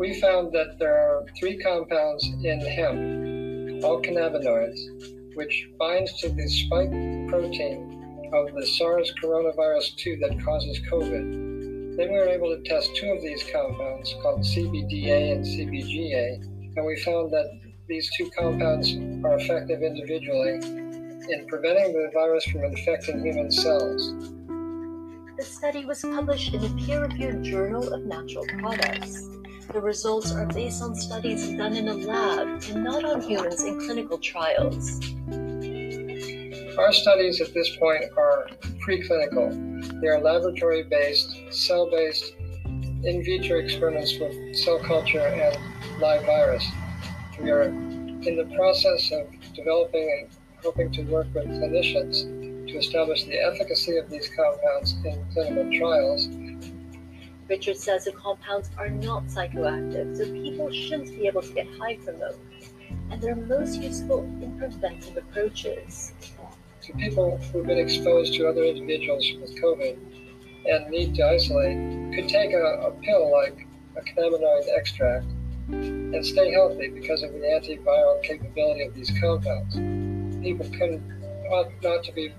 We 0.04 0.20
found 0.20 0.52
that 0.52 0.78
there 0.78 0.94
are 0.94 1.24
three 1.40 1.56
compounds 1.56 2.28
in 2.44 2.60
hemp, 2.60 3.82
all 3.82 4.02
cannabinoids, 4.02 5.34
which 5.34 5.66
binds 5.78 6.12
to 6.20 6.28
the 6.28 6.46
spike 6.46 6.90
protein 7.30 8.28
of 8.34 8.54
the 8.54 8.66
SARS 8.66 9.14
coronavirus 9.22 9.96
2 9.96 10.18
that 10.20 10.44
causes 10.44 10.78
COVID. 10.92 11.96
Then 11.96 12.12
we 12.12 12.18
were 12.18 12.28
able 12.28 12.54
to 12.54 12.62
test 12.64 12.94
two 12.96 13.12
of 13.12 13.22
these 13.22 13.42
compounds 13.50 14.14
called 14.20 14.42
CBDA 14.42 15.36
and 15.36 15.42
CBGA, 15.42 16.76
and 16.76 16.84
we 16.84 17.00
found 17.00 17.32
that 17.32 17.46
these 17.88 18.06
two 18.14 18.30
compounds 18.38 18.92
are 19.24 19.38
effective 19.38 19.82
individually 19.82 20.56
in 21.32 21.46
preventing 21.48 21.94
the 21.94 22.10
virus 22.12 22.44
from 22.44 22.64
infecting 22.64 23.24
human 23.24 23.50
cells. 23.50 24.12
The 25.38 25.44
study 25.44 25.86
was 25.86 26.02
published 26.02 26.52
in 26.52 26.60
the 26.60 26.84
peer 26.84 27.00
reviewed 27.06 27.42
journal 27.42 27.90
of 27.90 28.04
natural 28.04 28.44
products. 28.58 29.30
The 29.72 29.81
results 29.81 30.33
are 30.33 30.46
based 30.46 30.83
on 30.83 30.94
studies 30.94 31.48
done 31.57 31.74
in 31.74 31.88
a 31.88 31.94
lab 31.94 32.62
and 32.70 32.85
not 32.85 33.05
on 33.05 33.22
humans 33.22 33.64
in 33.64 33.81
clinical 33.81 34.18
trials. 34.18 35.00
Our 36.79 36.92
studies 36.92 37.40
at 37.40 37.53
this 37.55 37.77
point 37.77 38.05
are 38.16 38.48
preclinical. 38.87 40.00
They 40.00 40.09
are 40.09 40.20
laboratory 40.20 40.85
based, 40.85 41.37
cell 41.50 41.90
based, 41.90 42.35
in 43.05 43.22
vitro 43.24 43.59
experiments 43.59 44.18
with 44.18 44.57
cell 44.57 44.79
culture 44.79 45.20
and 45.20 46.00
live 46.00 46.24
virus. 46.24 46.66
We 47.40 47.50
are 47.50 47.62
in 47.62 48.37
the 48.37 48.50
process 48.57 49.12
of 49.12 49.27
developing 49.55 50.09
and 50.20 50.37
hoping 50.62 50.92
to 50.92 51.03
work 51.03 51.27
with 51.35 51.46
clinicians 51.46 52.68
to 52.68 52.79
establish 52.79 53.24
the 53.24 53.38
efficacy 53.38 53.96
of 53.98 54.09
these 54.09 54.29
compounds 54.35 54.94
in 55.05 55.24
clinical 55.33 55.70
trials. 55.79 56.29
Richard 57.48 57.76
says 57.76 58.04
the 58.04 58.12
compounds 58.12 58.70
are 58.78 58.88
not 58.88 59.24
psychoactive, 59.24 60.16
so 60.16 60.24
people 60.33 60.72
shouldn't 60.72 61.11
be 61.11 61.26
able 61.26 61.42
to 61.42 61.52
get 61.52 61.66
high 61.78 61.96
from 61.96 62.18
them, 62.18 62.35
and 63.11 63.20
they're 63.20 63.37
most 63.37 63.80
useful 63.80 64.20
in 64.40 64.57
preventive 64.59 65.16
approaches. 65.16 66.12
To 66.83 66.92
people 66.94 67.38
who've 67.38 67.66
been 67.66 67.78
exposed 67.78 68.35
to 68.35 68.48
other 68.48 68.64
individuals 68.64 69.30
with 69.40 69.61
COVID 69.61 69.98
and 70.66 70.88
need 70.90 71.14
to 71.16 71.22
isolate, 71.22 72.14
could 72.14 72.28
take 72.28 72.52
a, 72.52 72.88
a 72.88 72.90
pill 73.02 73.33
like 73.33 73.66
a 73.96 74.00
cannabinoid 74.00 74.66
extract 74.76 75.26
and 75.68 76.24
stay 76.24 76.52
healthy 76.52 76.88
because 76.88 77.22
of 77.22 77.33
the 77.33 77.38
antiviral 77.38 78.22
capability 78.22 78.85
of 78.85 78.94
these 78.94 79.11
compounds. 79.20 79.74
People 80.42 80.68
can 80.70 81.02
ought 81.50 81.70
not 81.83 82.02
to 82.04 82.12
be 82.12 82.33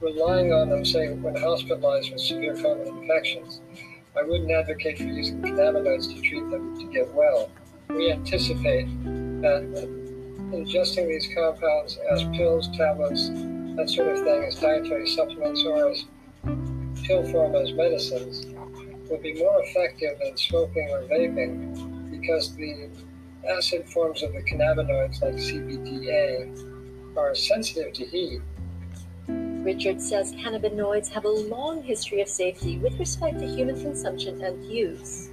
relying 0.00 0.52
on 0.52 0.68
them, 0.68 0.84
say, 0.84 1.12
when 1.12 1.34
hospitalized 1.36 2.12
with 2.12 2.20
severe 2.20 2.54
COVID 2.54 2.86
infections. 2.86 3.60
I 4.18 4.24
wouldn't 4.24 4.50
advocate 4.50 4.98
for 4.98 5.04
using 5.04 5.40
cannabinoids 5.42 6.12
to 6.12 6.20
treat 6.20 6.50
them 6.50 6.76
to 6.80 6.92
get 6.92 7.08
well. 7.14 7.50
We 7.88 8.10
anticipate 8.10 8.86
that 9.42 9.62
ingesting 10.50 11.06
these 11.06 11.28
compounds 11.32 11.98
as 12.10 12.24
pills, 12.36 12.68
tablets, 12.76 13.28
that 13.76 13.88
sort 13.88 14.08
of 14.08 14.24
thing, 14.24 14.42
as 14.42 14.56
dietary 14.56 15.08
supplements, 15.08 15.62
or 15.62 15.90
as 15.90 16.04
pill 17.04 17.24
form 17.30 17.54
as 17.54 17.72
medicines, 17.74 18.44
will 19.08 19.18
be 19.22 19.34
more 19.34 19.62
effective 19.62 20.18
than 20.20 20.36
smoking 20.36 20.88
or 20.90 21.02
vaping 21.02 22.10
because 22.10 22.56
the 22.56 22.90
acid 23.48 23.88
forms 23.88 24.24
of 24.24 24.32
the 24.32 24.42
cannabinoids, 24.42 25.22
like 25.22 25.34
CBDA, 25.34 27.16
are 27.16 27.36
sensitive 27.36 27.92
to 27.92 28.04
heat 28.04 28.40
Richard 29.64 30.00
says 30.00 30.32
cannabinoids 30.34 31.08
have 31.08 31.24
a 31.24 31.28
long 31.28 31.82
history 31.82 32.20
of 32.20 32.28
safety 32.28 32.78
with 32.78 32.98
respect 32.98 33.40
to 33.40 33.46
human 33.46 33.80
consumption 33.80 34.42
and 34.42 34.64
use. 34.64 35.30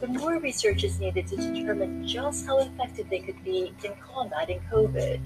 But 0.00 0.10
more 0.10 0.38
research 0.38 0.82
is 0.82 0.98
needed 0.98 1.26
to 1.28 1.36
determine 1.36 2.06
just 2.06 2.46
how 2.46 2.58
effective 2.58 3.10
they 3.10 3.20
could 3.20 3.44
be 3.44 3.74
in 3.84 3.92
combating 4.02 4.60
COVID. 4.72 5.20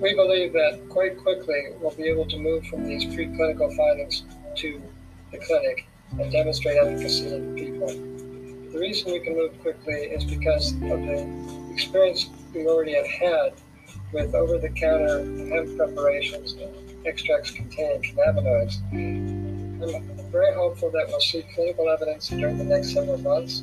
We 0.00 0.14
believe 0.14 0.52
that 0.54 0.80
quite 0.88 1.16
quickly 1.18 1.68
we'll 1.80 1.92
be 1.92 2.08
able 2.08 2.26
to 2.26 2.38
move 2.38 2.66
from 2.66 2.86
these 2.86 3.04
preclinical 3.04 3.74
findings 3.76 4.24
to 4.56 4.82
the 5.30 5.38
clinic 5.38 5.86
and 6.18 6.32
demonstrate 6.32 6.76
efficacy 6.78 7.34
in 7.34 7.54
people. 7.54 7.86
The 8.72 8.78
reason 8.78 9.12
we 9.12 9.20
can 9.20 9.36
move 9.36 9.60
quickly 9.60 9.94
is 9.94 10.24
because 10.24 10.72
of 10.72 10.80
the 10.80 11.70
experience 11.72 12.30
we 12.52 12.66
already 12.66 12.94
have 12.94 13.06
had 13.06 13.52
with 14.12 14.34
over-the-counter 14.34 15.18
hemp 15.54 15.76
preparations 15.76 16.54
and 16.54 17.06
extracts 17.06 17.50
containing 17.50 18.02
cannabinoids. 18.02 18.80
I'm 18.92 20.30
very 20.30 20.54
hopeful 20.54 20.90
that 20.90 21.06
we'll 21.08 21.20
see 21.20 21.44
clinical 21.54 21.88
evidence 21.88 22.28
during 22.28 22.58
the 22.58 22.64
next 22.64 22.92
several 22.92 23.18
months 23.18 23.62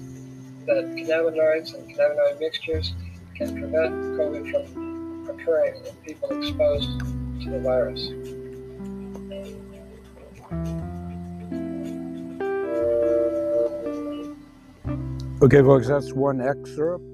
that 0.66 0.84
cannabinoids 0.96 1.74
and 1.74 1.90
cannabinoid 1.90 2.40
mixtures 2.40 2.94
can 3.36 3.58
prevent 3.58 3.94
COVID 4.18 4.52
from 4.52 5.30
occurring 5.30 5.76
in 5.86 5.96
people 5.98 6.30
exposed 6.38 7.00
to 7.42 7.50
the 7.50 7.60
virus. 7.60 8.10
Okay, 15.40 15.62
folks, 15.62 15.88
that's 15.88 16.14
one 16.14 16.42
excerpt 16.42 17.06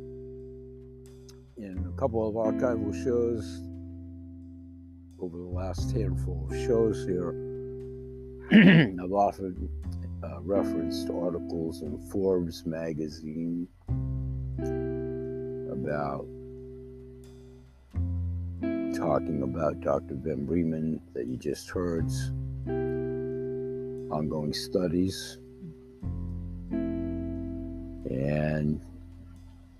couple 1.97 2.27
of 2.27 2.35
archival 2.35 2.93
shows 3.03 3.61
over 5.19 5.37
the 5.37 5.43
last 5.43 5.91
handful 5.91 6.47
of 6.49 6.57
shows 6.65 7.05
here, 7.05 7.33
I've 8.51 9.13
often 9.13 9.69
uh, 10.23 10.41
referenced 10.41 11.09
articles 11.09 11.81
in 11.81 11.97
Forbes 12.09 12.65
magazine 12.65 13.67
about 15.71 16.25
talking 18.95 19.43
about 19.43 19.79
Dr. 19.81 20.15
van 20.15 20.45
Breemen 20.45 20.99
that 21.13 21.27
you 21.27 21.37
just 21.37 21.69
heard, 21.69 22.09
ongoing 24.11 24.53
studies. 24.53 25.37
And 28.09 28.81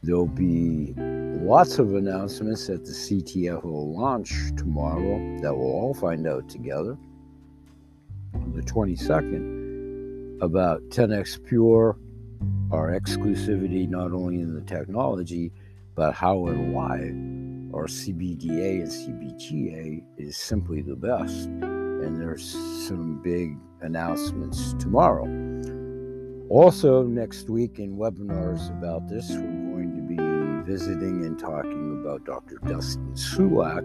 there'll 0.04 0.26
be 0.26 0.94
lots 0.98 1.80
of 1.80 1.96
announcements 1.96 2.70
at 2.70 2.84
the 2.84 2.92
CTFO 2.92 3.64
launch 3.64 4.34
tomorrow 4.58 5.18
that 5.42 5.56
we'll 5.56 5.68
all 5.68 5.94
find 5.94 6.28
out 6.28 6.50
together 6.50 6.98
on 8.34 8.54
the 8.54 8.62
22nd 8.62 10.42
about 10.42 10.82
10x 10.90 11.42
Pure, 11.46 11.98
our 12.72 12.92
exclusivity 12.92 13.90
not 13.90 14.12
only 14.12 14.42
in 14.42 14.54
the 14.54 14.62
technology, 14.62 15.52
but 15.96 16.14
how 16.14 16.48
and 16.48 16.74
why 16.74 16.98
our 17.74 17.88
CBDA 17.88 18.82
and 18.82 18.92
CBGA 18.92 20.04
is 20.18 20.36
simply 20.36 20.82
the 20.82 20.96
best. 20.96 21.48
And 21.48 22.20
there's 22.20 22.46
some 22.88 23.22
big 23.24 23.58
announcements 23.82 24.74
tomorrow. 24.74 25.26
Also, 26.50 27.04
next 27.04 27.50
week 27.50 27.80
in 27.80 27.96
webinars 27.96 28.70
about 28.78 29.08
this, 29.08 29.30
visiting 30.66 31.26
and 31.26 31.38
talking 31.38 32.00
about 32.02 32.24
Dr. 32.24 32.58
Dustin 32.66 33.14
Sulak 33.16 33.84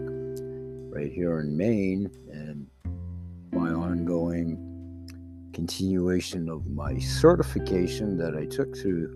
right 0.93 1.11
here 1.11 1.39
in 1.41 1.57
Maine 1.57 2.09
and 2.31 2.67
my 3.51 3.69
ongoing 3.69 4.65
continuation 5.53 6.47
of 6.47 6.67
my 6.67 6.97
certification 6.99 8.17
that 8.17 8.33
I 8.33 8.45
took 8.45 8.77
through 8.77 9.13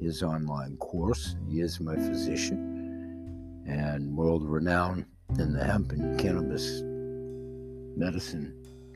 his 0.00 0.22
online 0.22 0.78
course. 0.78 1.36
He 1.50 1.60
is 1.60 1.80
my 1.80 1.96
physician 1.96 3.64
and 3.66 4.16
world 4.16 4.48
renowned 4.48 5.04
in 5.38 5.52
the 5.52 5.64
hemp 5.64 5.92
and 5.92 6.18
cannabis 6.18 6.80
medicine 7.94 8.54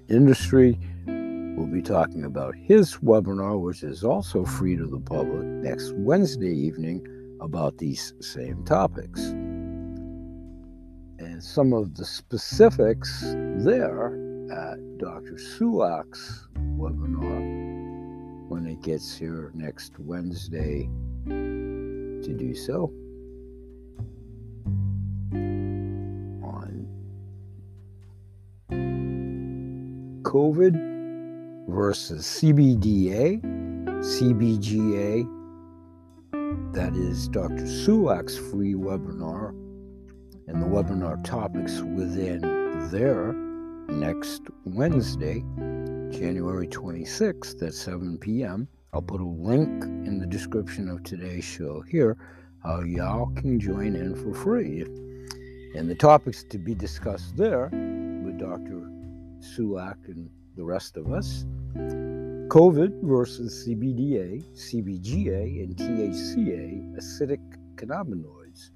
industry. 0.08 0.78
We'll 1.06 1.66
be 1.66 1.82
talking 1.82 2.24
about 2.24 2.54
his 2.54 2.96
webinar, 2.96 3.60
which 3.60 3.82
is 3.82 4.04
also 4.04 4.44
free 4.44 4.76
to 4.76 4.86
the 4.86 5.00
public, 5.00 5.44
next 5.44 5.92
Wednesday 5.96 6.54
evening 6.54 7.06
about 7.40 7.78
these 7.78 8.12
same 8.20 8.64
topics. 8.64 9.20
And 11.18 11.42
some 11.42 11.72
of 11.72 11.94
the 11.94 12.04
specifics 12.04 13.20
there 13.58 14.14
at 14.52 14.78
Dr. 14.98 15.34
Sulak's 15.34 16.48
webinar 16.76 18.48
when 18.48 18.66
it 18.66 18.80
gets 18.82 19.16
here 19.16 19.50
next 19.54 19.98
Wednesday 19.98 20.88
to 21.26 22.34
do 22.36 22.54
so. 22.54 22.92
On 26.42 26.86
COVID 30.22 30.74
versus 31.68 32.24
CBDA, 32.24 33.40
CBGA, 33.86 35.26
that 36.72 36.94
is 36.94 37.28
Dr. 37.28 37.64
Sulak's 37.64 38.36
free 38.36 38.74
webinar 38.74 39.50
and 40.46 40.62
the 40.62 40.66
webinar 40.66 41.22
topics 41.24 41.80
within 41.80 42.40
there 42.90 43.32
next 43.88 44.42
Wednesday, 44.64 45.40
January 46.10 46.68
26th 46.68 47.62
at 47.66 47.74
7 47.74 48.18
p.m. 48.18 48.68
I'll 48.92 49.02
put 49.02 49.20
a 49.20 49.24
link 49.24 49.84
in 49.84 50.18
the 50.18 50.26
description 50.26 50.88
of 50.88 51.02
today's 51.02 51.44
show 51.44 51.82
here 51.82 52.16
how 52.62 52.80
y'all 52.82 53.32
can 53.36 53.58
join 53.60 53.96
in 53.96 54.14
for 54.14 54.34
free. 54.34 54.82
And 55.74 55.90
the 55.90 55.94
topics 55.94 56.44
to 56.44 56.58
be 56.58 56.74
discussed 56.74 57.36
there 57.36 57.68
with 58.24 58.38
Dr. 58.38 58.90
Sulak 59.40 60.06
and 60.08 60.30
the 60.56 60.64
rest 60.64 60.96
of 60.96 61.12
us 61.12 61.44
COVID 62.48 63.02
versus 63.02 63.66
CBDA, 63.66 64.40
CBGA, 64.54 65.64
and 65.64 65.76
THCA 65.76 66.96
acidic 66.96 67.40
cannabinoids, 67.74 68.70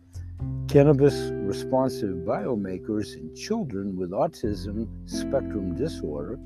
cannabis 0.67 1.31
responsive 1.35 2.17
biomarkers 2.27 3.15
in 3.15 3.33
children 3.37 3.97
with 3.97 4.11
autism 4.11 4.89
spectrum 5.09 5.77
disorder, 5.77 6.37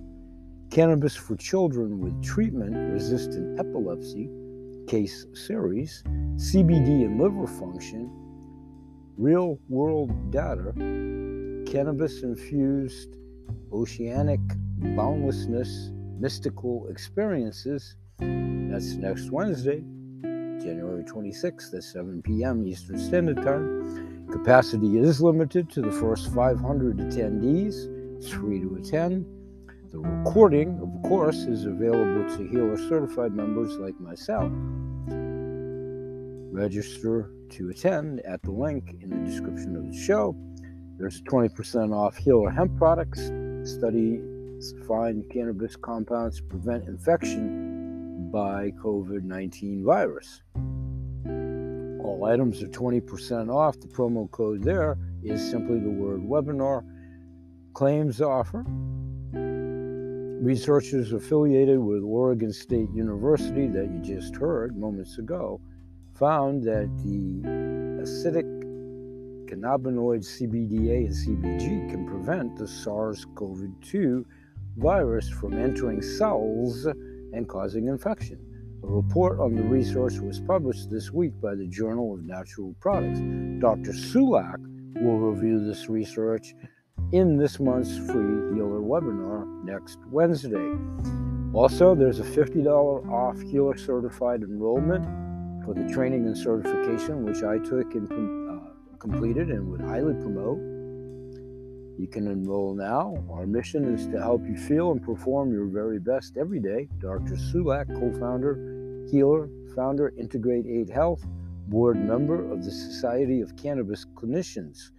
cannabis 0.71 1.17
for 1.17 1.35
children 1.37 1.99
with 1.99 2.23
treatment 2.23 2.93
resistant 2.93 3.59
epilepsy, 3.59 4.29
case 4.87 5.25
series, 5.33 6.03
CBD 6.37 7.07
and 7.07 7.19
liver 7.19 7.47
function, 7.47 8.11
real 9.17 9.59
world 9.71 10.31
data, 10.31 10.73
cannabis 11.67 12.23
infused 12.23 13.17
oceanic 13.73 14.41
boundlessness 14.95 15.91
mystical 16.19 16.87
experiences. 16.89 17.97
That's 18.19 18.95
next 18.95 19.31
Wednesday, 19.31 19.81
January 20.63 21.05
26th 21.05 21.75
at 21.75 21.83
7 21.83 22.23
p.m. 22.23 22.67
Eastern 22.67 22.99
Standard 22.99 23.37
Time. 23.39 24.27
Capacity 24.31 24.99
is 24.99 25.21
limited 25.21 25.71
to 25.71 25.83
the 25.83 25.93
first 25.93 26.33
500 26.35 26.99
attendees. 26.99 27.89
It's 28.17 28.31
free 28.31 28.61
to 28.61 28.77
attend. 28.77 29.27
The 29.91 29.99
recording, 29.99 30.81
of 30.81 31.09
course, 31.09 31.37
is 31.37 31.67
available 31.67 32.37
to 32.37 32.49
Healer 32.49 32.77
certified 32.77 33.33
members 33.33 33.77
like 33.77 33.99
myself. 34.01 34.51
Register 36.53 37.31
to 37.51 37.71
attend 37.71 38.21
at 38.21 38.43
the 38.43 38.51
link 38.51 38.97
in 39.01 39.11
the 39.11 39.31
description 39.31 39.77
of 39.77 39.87
the 39.87 39.97
show. 39.97 40.35
There's 40.97 41.23
20% 41.23 41.95
off 41.95 42.17
Healer 42.17 42.51
hemp 42.51 42.77
products. 42.77 43.31
Study 43.65 44.21
find 44.87 45.29
cannabis 45.31 45.77
compounds 45.77 46.39
to 46.39 46.45
prevent 46.45 46.89
infection 46.89 48.31
by 48.31 48.71
COVID 48.83 49.23
19 49.23 49.85
virus. 49.85 50.43
All 52.05 52.25
items 52.27 52.63
are 52.63 52.69
20% 52.69 53.53
off. 53.53 53.81
The 53.81 53.89
promo 53.89 54.31
code 54.31 54.63
there 54.63 54.97
is 55.23 55.41
simply 55.51 55.79
the 55.81 55.91
word 55.91 56.21
webinar. 56.21 56.85
Claims 57.73 58.21
offer. 58.21 58.65
Researchers 60.43 61.13
affiliated 61.13 61.79
with 61.79 62.03
Oregon 62.03 62.53
State 62.53 62.91
University, 62.93 63.67
that 63.69 63.91
you 63.91 64.01
just 64.01 64.37
heard 64.37 64.77
moments 64.77 65.19
ago, 65.19 65.61
found 66.15 66.63
that 66.65 66.91
the 66.99 67.49
acidic 68.03 68.45
cannabinoids 69.49 70.27
CBDA 70.41 71.07
and 71.07 71.15
CBG 71.15 71.91
can 71.91 72.07
prevent 72.07 72.57
the 72.57 72.69
SARS 72.69 73.27
CoV 73.35 73.69
2 73.81 74.27
virus 74.77 75.29
from 75.29 75.55
entering 75.55 76.03
cells 76.03 76.87
and 76.87 77.49
causing 77.49 77.89
infection. 77.89 78.39
A 78.83 78.87
report 78.87 79.41
on 79.41 79.55
the 79.55 79.63
resource 79.63 80.19
was 80.19 80.41
published 80.41 80.91
this 80.91 81.11
week 81.11 81.33
by 81.41 81.55
the 81.55 81.67
Journal 81.67 82.15
of 82.15 82.23
Natural 82.23 82.75
Products. 82.81 83.21
Dr. 83.61 83.93
Sulak 83.93 84.59
will 84.97 85.19
review 85.19 85.65
this 85.65 85.89
research 85.89 86.55
in 87.13 87.37
this 87.37 87.59
month's 87.61 87.97
free 87.97 88.55
Healer 88.55 88.81
webinar 88.81 89.47
next 89.65 89.99
Wednesday. 90.11 90.71
Also, 91.55 91.95
there's 91.95 92.21
a 92.21 92.25
$50 92.25 92.67
off 93.11 93.41
Healer 93.41 93.77
certified 93.77 94.43
enrollment 94.43 95.05
for 95.65 95.73
the 95.73 95.89
training 95.93 96.27
and 96.27 96.37
certification, 96.37 97.25
which 97.25 97.43
I 97.43 97.59
took 97.59 97.95
and 97.95 98.11
uh, 98.11 98.99
completed 98.99 99.51
and 99.51 99.71
would 99.71 99.81
highly 99.81 100.15
promote. 100.15 100.74
You 101.99 102.09
can 102.09 102.27
enroll 102.27 102.75
now. 102.75 103.17
Our 103.31 103.47
mission 103.47 103.95
is 103.95 104.07
to 104.09 104.21
help 104.21 104.45
you 104.47 104.57
feel 104.57 104.91
and 104.91 105.03
perform 105.03 105.53
your 105.53 105.67
very 105.67 106.01
best 106.01 106.37
every 106.37 106.61
day. 106.61 106.89
Dr. 106.99 107.37
Sulak, 107.37 107.87
co 107.95 108.13
founder, 108.19 109.07
healer, 109.11 109.49
founder, 109.77 110.13
Integrate 110.19 110.67
Aid 110.67 110.91
Health, 110.91 111.25
board 111.69 111.97
member 111.97 112.51
of 112.51 112.65
the 112.65 112.71
Society 112.71 113.41
of 113.41 113.57
Cannabis 113.57 114.07
Clinicians. 114.15 114.91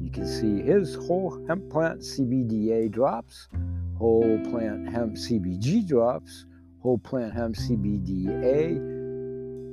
You 0.00 0.10
can 0.12 0.26
see 0.26 0.62
his 0.62 0.94
whole 0.94 1.44
hemp 1.48 1.68
plant 1.70 2.00
CBDA 2.00 2.90
drops, 2.90 3.48
whole 3.98 4.38
plant 4.50 4.88
hemp 4.88 5.14
CBG 5.14 5.86
drops, 5.86 6.46
whole 6.80 6.98
plant 6.98 7.32
hemp 7.34 7.56
CBDA 7.56 8.78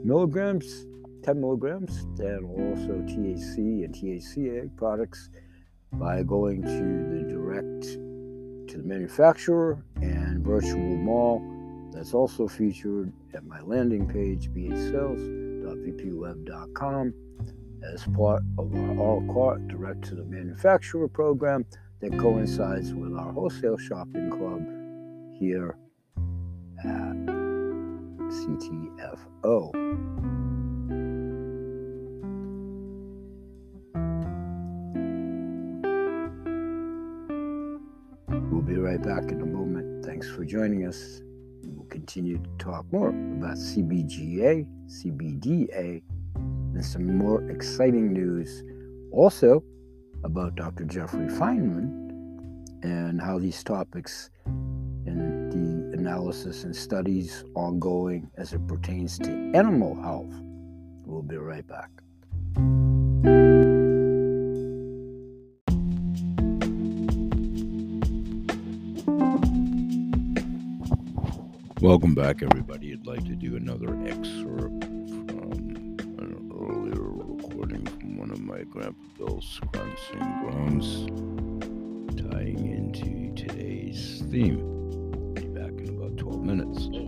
milligrams, 0.04 0.88
10 1.24 1.40
milligrams, 1.40 2.06
and 2.20 2.46
also 2.46 2.94
THC 3.04 3.86
and 3.86 3.94
THCA 3.94 4.76
products 4.76 5.30
by 5.94 6.22
going 6.24 6.62
to 6.62 7.16
the 7.16 7.24
direct 7.32 7.84
to 7.84 8.78
the 8.78 8.84
manufacturer 8.84 9.84
and 10.02 10.44
virtual 10.46 10.98
mall. 10.98 11.42
That's 11.92 12.14
also 12.14 12.48
featured 12.48 13.12
at 13.34 13.44
my 13.46 13.60
landing 13.62 14.08
page, 14.08 14.50
bhsales.vpweb.com, 14.50 17.14
as 17.94 18.04
part 18.16 18.44
of 18.58 18.74
our 18.74 18.98
All 18.98 19.22
Cart 19.34 19.68
direct 19.68 20.06
to 20.06 20.16
the 20.16 20.24
manufacturer 20.24 21.10
program 21.10 21.66
that 22.00 22.18
coincides 22.18 22.94
with 22.94 23.14
our 23.16 23.34
wholesale 23.34 23.78
shopping 23.78 24.30
club 24.30 24.66
here 25.38 25.76
at 26.84 27.16
CTFO. 28.32 30.21
Right 38.78 39.02
back 39.02 39.32
in 39.32 39.42
a 39.42 39.46
moment. 39.46 40.06
Thanks 40.06 40.30
for 40.30 40.46
joining 40.46 40.86
us. 40.86 41.22
We'll 41.64 41.88
continue 41.88 42.38
to 42.38 42.50
talk 42.58 42.86
more 42.92 43.10
about 43.10 43.58
CBGA, 43.58 44.68
CBDA, 44.88 46.02
and 46.36 46.86
some 46.86 47.18
more 47.18 47.50
exciting 47.50 48.14
news 48.14 48.64
also 49.12 49.64
about 50.24 50.56
Dr. 50.56 50.86
Jeffrey 50.86 51.28
Feinman 51.28 52.02
and 52.84 53.22
how 53.22 53.40
these 53.40 53.64
topics 53.64 54.30
and 54.46 55.52
the 55.52 55.98
analysis 55.98 56.64
and 56.64 56.76
studies 56.76 57.44
ongoing 57.56 58.30
as 58.38 58.54
it 58.54 58.66
pertains 58.68 59.18
to 59.20 59.32
animal 59.54 60.02
health. 60.02 60.34
We'll 61.06 61.24
be 61.24 61.38
right 61.38 61.68
back. 61.68 62.01
Welcome 71.82 72.14
back, 72.14 72.44
everybody. 72.44 72.94
I'd 72.94 73.08
like 73.08 73.26
to 73.26 73.34
do 73.34 73.56
another 73.56 73.88
excerpt 74.06 74.84
from 74.84 75.98
an 76.20 76.52
earlier 76.54 77.02
recording 77.02 77.84
from 77.88 78.18
one 78.18 78.30
of 78.30 78.40
my 78.40 78.62
Grandpa 78.66 79.02
Bill's 79.18 79.60
grunts 79.74 80.04
and 80.14 80.44
groans, 80.44 81.08
tying 82.22 82.72
into 82.72 83.34
today's 83.34 84.24
theme. 84.30 84.60
I'll 85.12 85.34
Be 85.34 85.48
back 85.48 85.72
in 85.72 85.98
about 85.98 86.18
12 86.18 86.44
minutes. 86.44 87.01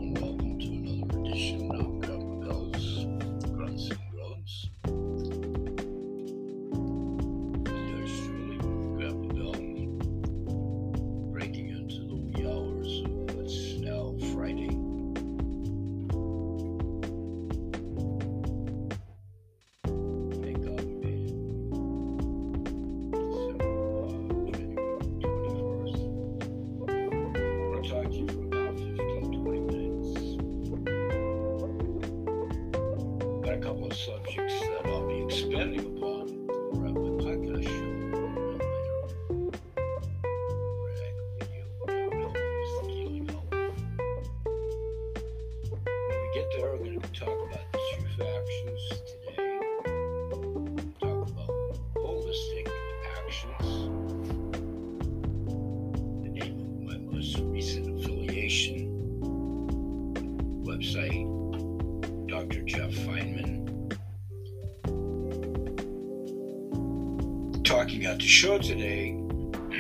At 68.14 68.20
the 68.20 68.28
show 68.28 68.60
today 68.60 69.10
about 69.10 69.56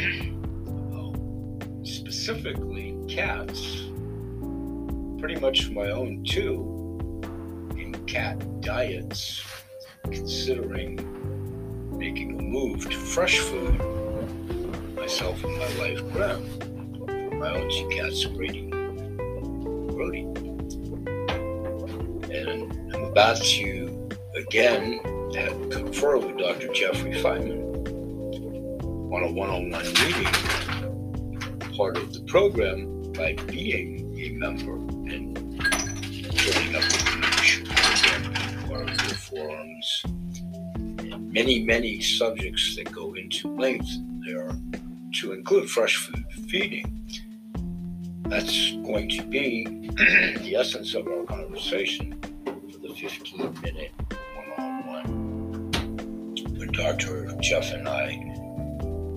um, 0.67 1.59
specifically 1.83 2.97
cats, 3.07 3.83
pretty 5.19 5.39
much 5.39 5.69
my 5.69 5.91
own 5.91 6.23
too, 6.23 7.21
in 7.77 7.93
cat 8.07 8.39
diets, 8.61 9.45
considering 10.05 10.95
making 11.95 12.39
a 12.39 12.41
move 12.41 12.89
to 12.89 12.97
fresh 12.97 13.37
food. 13.37 13.77
Myself 14.95 15.43
and 15.43 15.55
my 15.55 15.69
wife 15.77 16.01
Graham, 16.11 17.39
my 17.39 17.51
own 17.51 17.69
two 17.69 17.87
cats, 17.89 18.25
Brady, 18.25 18.65
Brody, 19.91 20.23
and 22.33 22.95
I'm 22.95 23.03
about 23.03 23.37
to 23.37 24.09
again 24.35 24.99
confer 25.69 26.17
with 26.17 26.35
Dr. 26.39 26.73
Jeffrey 26.73 27.13
Feinman 27.13 27.52
a 29.23 29.31
one-on-one 29.31 29.85
meeting, 29.85 30.25
part 31.77 31.95
of 31.97 32.11
the 32.13 32.21
program 32.27 33.11
by 33.13 33.33
being 33.47 34.17
a 34.19 34.31
member 34.31 34.73
and 34.73 35.35
joining 36.35 36.75
up 36.75 36.83
with 36.83 37.15
membership 37.15 37.67
program, 37.69 38.67
part 38.67 38.89
of 38.89 38.97
the 38.97 39.15
forums, 39.15 40.01
and 40.05 41.31
many, 41.31 41.63
many 41.63 42.01
subjects 42.01 42.75
that 42.75 42.91
go 42.91 43.13
into 43.13 43.55
length 43.55 43.89
there 44.25 44.51
to 45.13 45.31
include 45.31 45.69
fresh 45.69 45.95
food 45.95 46.25
feeding. 46.49 47.07
That's 48.23 48.71
going 48.83 49.07
to 49.09 49.23
be 49.23 49.65
the 50.39 50.55
essence 50.57 50.95
of 50.95 51.07
our 51.07 51.23
conversation 51.23 52.19
for 52.45 52.79
the 52.79 52.93
15 52.93 53.61
minute 53.61 53.91
one 54.35 54.65
on 54.65 54.87
one 54.87 55.71
when 56.57 56.71
Dr. 56.71 57.33
Jeff 57.41 57.71
and 57.71 57.87
I 57.87 58.42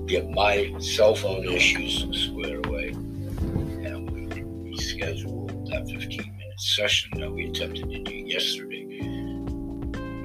get 0.07 0.31
my 0.31 0.73
cell 0.79 1.15
phone 1.15 1.45
issues 1.45 2.27
squared 2.27 2.65
away 2.67 2.89
and 2.91 4.09
we 4.11 4.27
reschedule 4.71 5.49
that 5.69 5.89
15 5.89 6.19
minute 6.19 6.61
session 6.61 7.19
that 7.19 7.31
we 7.31 7.47
attempted 7.49 7.91
to 7.91 7.99
do 7.99 8.15
yesterday. 8.15 8.85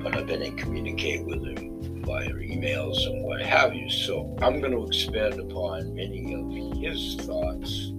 But 0.04 0.16
I've 0.16 0.28
been 0.28 0.44
in 0.44 0.56
communicate 0.56 1.26
with 1.26 1.44
him 1.44 2.04
via 2.04 2.30
emails 2.30 3.06
and 3.08 3.24
what 3.24 3.42
have 3.42 3.74
you. 3.74 3.90
So 3.90 4.36
I'm 4.42 4.60
going 4.60 4.72
to 4.72 4.86
expand 4.86 5.40
upon 5.40 5.96
many 5.96 6.34
of 6.36 6.52
his 6.80 7.16
thoughts 7.26 7.92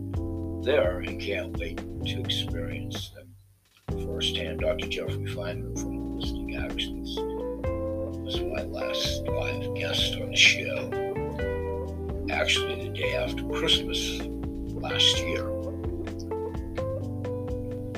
there 0.65 1.01
and 1.01 1.21
can't 1.21 1.57
wait 1.59 1.79
to 2.07 2.21
experience 2.21 3.11
them 3.11 4.07
firsthand. 4.07 4.61
Dr. 4.61 4.87
Jeffrey 4.87 5.27
Feinman 5.27 5.79
from 5.81 5.99
Holistic 5.99 6.65
Actions 6.65 7.17
was 8.25 8.41
my 8.41 8.63
last 8.63 9.23
live 9.23 9.75
guest 9.75 10.15
on 10.15 10.31
the 10.31 10.37
show. 10.37 11.02
Actually, 12.33 12.89
the 12.89 12.89
day 12.89 13.15
after 13.15 13.45
Christmas 13.45 14.19
last 14.73 15.19
year. 15.19 15.45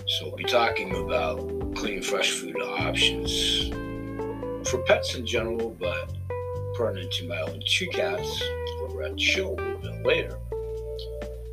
So 0.07 0.27
we'll 0.27 0.37
be 0.37 0.45
talking 0.45 0.93
about 0.97 1.39
clean, 1.77 2.03
fresh 2.03 2.33
food 2.33 2.61
options 2.61 3.69
for 4.69 4.79
pets 4.87 5.15
in 5.15 5.25
general, 5.25 5.71
but 5.79 6.13
pertinent 6.75 7.13
to 7.13 7.29
my 7.29 7.41
own 7.43 7.63
two 7.65 7.87
cats 7.87 8.43
over 8.83 9.05
at 9.05 9.19
show 9.19 9.53
a 9.53 9.55
little 9.55 9.79
bit 9.79 10.05
later. 10.05 10.39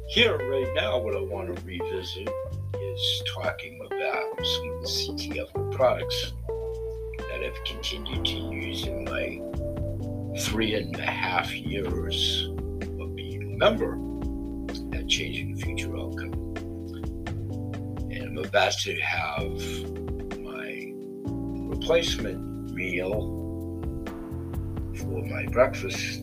Here, 0.09 0.37
right 0.37 0.73
now, 0.73 0.97
what 0.97 1.15
I 1.15 1.21
want 1.21 1.55
to 1.55 1.61
revisit 1.63 2.29
is 2.73 3.23
talking 3.27 3.79
about 3.85 4.43
some 4.43 4.69
of 4.71 4.81
the 4.81 4.87
CTF 4.87 5.71
products 5.71 6.33
that 7.19 7.43
I've 7.43 7.63
continued 7.63 8.25
to 8.25 8.37
use 8.37 8.87
in 8.87 9.03
my 9.05 9.39
three 10.39 10.73
and 10.73 10.95
a 10.97 11.05
half 11.05 11.53
years 11.53 12.49
of 13.61 13.77
being 13.77 13.89
a 13.89 13.93
member 13.93 14.97
at 14.97 15.07
Changing 15.07 15.55
the 15.55 15.61
Future 15.61 15.97
Outcome. 15.97 16.33
And 18.11 18.23
I'm 18.23 18.37
about 18.37 18.73
to 18.79 18.99
have 18.99 19.51
my 20.39 20.93
replacement 21.69 22.73
meal 22.73 23.39
for 24.95 25.25
my 25.25 25.45
breakfast 25.47 26.21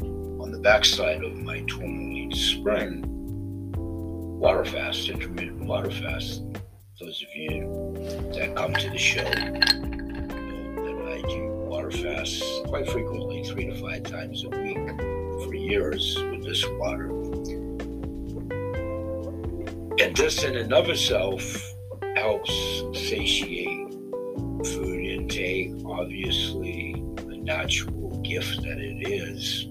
on 0.00 0.50
the 0.52 0.58
backside 0.58 1.22
of 1.24 1.38
my 1.38 1.60
tourmaline 1.62 2.32
spring 2.32 3.04
water 4.40 4.64
fast, 4.64 5.08
intermittent 5.08 5.64
water 5.64 5.90
fast. 5.90 6.42
Those 7.00 7.22
of 7.22 7.34
you 7.34 7.94
that 8.34 8.54
come 8.56 8.74
to 8.74 8.90
the 8.90 8.98
show 8.98 9.22
know 9.22 10.84
that 10.84 11.08
I 11.08 11.22
do 11.28 11.46
water 11.68 11.90
fasts 11.90 12.60
quite 12.66 12.88
frequently, 12.88 13.44
three 13.44 13.66
to 13.66 13.80
five 13.80 14.02
times 14.04 14.44
a 14.44 14.48
week 14.48 15.21
for 15.44 15.54
years 15.54 16.16
with 16.30 16.44
this 16.44 16.64
water. 16.78 17.08
And 20.00 20.16
this 20.16 20.42
in 20.42 20.56
and 20.56 20.72
of 20.72 20.88
itself 20.88 21.42
helps 22.16 22.50
satiate 22.92 23.92
food 24.64 25.04
intake, 25.04 25.72
obviously 25.86 26.94
the 27.16 27.36
natural 27.38 28.20
gift 28.22 28.62
that 28.62 28.78
it 28.78 29.08
is, 29.08 29.66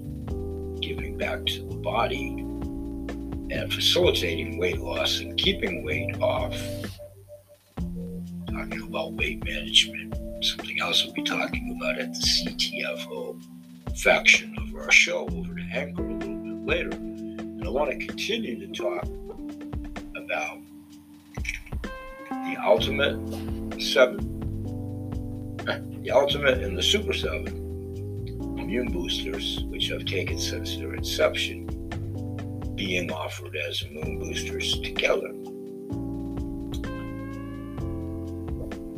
giving 0.81 1.17
back 1.17 1.45
to 1.45 1.61
the 1.67 1.75
body 1.75 2.29
and 3.51 3.73
facilitating 3.73 4.57
weight 4.57 4.79
loss 4.79 5.19
and 5.19 5.37
keeping 5.37 5.83
weight 5.83 6.21
off. 6.21 6.55
Talking 8.47 8.81
about 8.83 9.13
weight 9.13 9.43
management, 9.43 10.15
something 10.43 10.79
else 10.79 11.03
we'll 11.05 11.13
be 11.13 11.23
talking 11.23 11.77
about 11.77 11.99
at 11.99 12.13
the 12.13 12.19
CTFO 12.19 13.41
faction 13.97 14.55
of 14.57 14.75
our 14.75 14.91
show 14.91 15.27
over 15.27 15.53
Anchor 15.73 16.03
a 16.03 16.13
little 16.13 16.35
bit 16.35 16.65
later. 16.65 16.91
And 16.91 17.65
I 17.65 17.69
want 17.69 17.91
to 17.91 18.05
continue 18.05 18.59
to 18.59 18.73
talk 18.73 19.03
about 20.15 20.59
the 22.29 22.57
Ultimate 22.63 23.17
7, 23.81 24.17
the 26.03 26.11
Ultimate 26.11 26.61
and 26.63 26.77
the 26.77 26.83
Super 26.83 27.13
7 27.13 27.47
immune 28.57 28.91
boosters, 28.91 29.63
which 29.65 29.91
I've 29.91 30.05
taken 30.05 30.37
since 30.37 30.75
their 30.77 30.93
inception 30.93 31.67
being 32.75 33.11
offered 33.11 33.55
as 33.55 33.81
immune 33.83 34.19
boosters 34.19 34.79
together. 34.81 35.27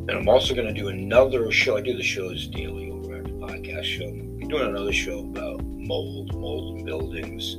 And 0.06 0.12
I'm 0.12 0.28
also 0.30 0.54
going 0.54 0.68
to 0.68 0.74
do 0.74 0.90
another 0.90 1.52
show. 1.52 1.78
I 1.78 1.82
do 1.82 1.96
the 1.96 2.04
shows 2.04 2.48
daily 2.48 2.92
over 2.92 3.16
at 3.16 3.24
the 3.24 3.32
podcast 3.32 3.84
show. 3.84 4.06
I'm 4.06 4.48
doing 4.48 4.70
another 4.70 4.94
show 4.94 5.20
about 5.20 5.62
mold, 5.94 6.34
mold 6.34 6.80
in 6.80 6.86
buildings, 6.86 7.54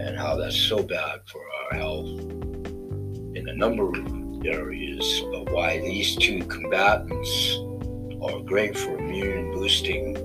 and 0.00 0.18
how 0.18 0.34
that's 0.34 0.56
so 0.56 0.82
bad 0.82 1.20
for 1.26 1.42
our 1.42 1.78
health 1.78 2.08
in 3.36 3.44
a 3.48 3.54
number 3.54 3.90
of 3.90 4.46
areas, 4.46 5.22
but 5.30 5.50
why 5.52 5.78
these 5.80 6.16
two 6.16 6.42
combatants 6.46 7.58
are 8.22 8.40
great 8.40 8.76
for 8.78 8.96
immune 8.96 9.52
boosting 9.52 10.16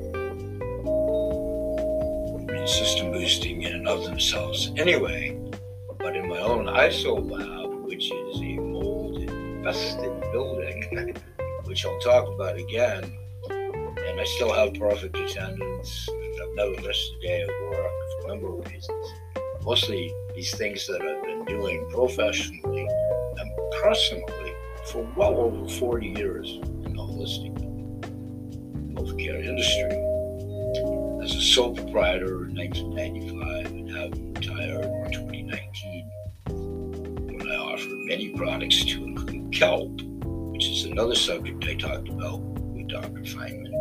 immune 2.39 2.67
system 2.67 3.11
boosting 3.11 3.63
in 3.63 3.73
and 3.73 3.87
of 3.87 4.05
themselves 4.05 4.71
anyway. 4.77 5.37
But 5.99 6.15
in 6.15 6.29
my 6.29 6.39
own 6.39 6.67
ISO 6.67 7.19
lab, 7.29 7.83
which 7.85 8.05
is 8.13 8.37
a 8.39 8.55
mold 8.59 9.17
infested 9.17 10.21
building, 10.31 11.17
which 11.65 11.85
I'll 11.85 11.99
talk 11.99 12.33
about 12.33 12.55
again, 12.57 13.03
and 13.49 14.21
I 14.21 14.23
still 14.23 14.53
have 14.53 14.73
perfect 14.75 15.17
attendance. 15.17 16.09
I've 16.41 16.55
never 16.55 16.81
missed 16.87 17.13
a 17.13 17.19
day 17.21 17.41
of 17.41 17.49
work 17.69 17.91
for 18.11 18.25
a 18.25 18.27
number 18.27 18.47
of 18.49 18.65
reasons. 18.71 19.13
Mostly 19.63 20.13
these 20.35 20.55
things 20.55 20.85
that 20.87 21.01
I've 21.01 21.23
been 21.23 21.45
doing 21.45 21.87
professionally 21.91 22.87
and 23.37 23.51
personally 23.81 24.53
for 24.85 25.07
well 25.15 25.35
over 25.37 25.67
40 25.67 26.07
years 26.07 26.59
in 26.61 26.93
the 26.93 27.01
holistic 27.01 27.55
healthcare 29.05 29.43
industry 29.45 29.91
as 31.23 31.35
a 31.35 31.41
sole 31.41 31.73
proprietor 31.75 32.45
in 32.45 32.55
1995 32.55 33.65
and 33.65 33.89
having 33.91 34.33
retired 34.33 34.85
in 34.85 35.11
2019 35.11 36.11
when 37.37 37.49
I 37.49 37.55
offered 37.55 37.99
many 38.05 38.29
products 38.29 38.83
to 38.85 39.03
include 39.03 39.51
kelp, 39.53 40.01
which 40.23 40.67
is 40.67 40.85
another 40.85 41.15
subject 41.15 41.63
I 41.65 41.75
talked 41.75 42.09
about 42.09 42.39
with 42.39 42.87
Dr. 42.89 43.21
Feinman. 43.23 43.74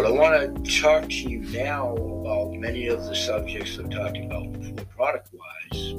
But 0.00 0.06
I 0.06 0.12
want 0.12 0.64
to 0.64 0.80
talk 0.80 1.10
to 1.10 1.14
you 1.14 1.40
now 1.40 1.94
about 1.94 2.54
many 2.54 2.86
of 2.86 3.04
the 3.04 3.14
subjects 3.14 3.78
I've 3.78 3.90
talked 3.90 4.16
about 4.16 4.50
before 4.50 4.86
product 4.96 5.28
wise. 5.30 5.92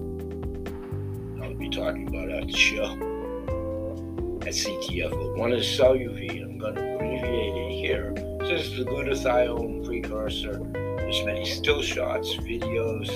I'll 1.43 1.53
be 1.53 1.69
talking 1.69 2.07
about 2.07 2.31
at 2.31 2.47
the 2.47 2.57
show 2.57 2.93
at 4.41 4.53
CTF. 4.53 5.37
One 5.37 5.53
is 5.53 5.65
Celluvi. 5.65 6.41
I'm 6.41 6.57
going 6.57 6.73
to 6.73 6.95
abbreviate 6.95 7.55
it 7.55 7.71
here 7.79 8.11
this 8.51 8.67
is 8.67 8.77
the 8.79 8.85
glutathione 8.85 9.85
precursor. 9.85 10.59
There's 10.73 11.23
many 11.23 11.45
still 11.45 11.83
shots, 11.83 12.35
videos, 12.37 13.07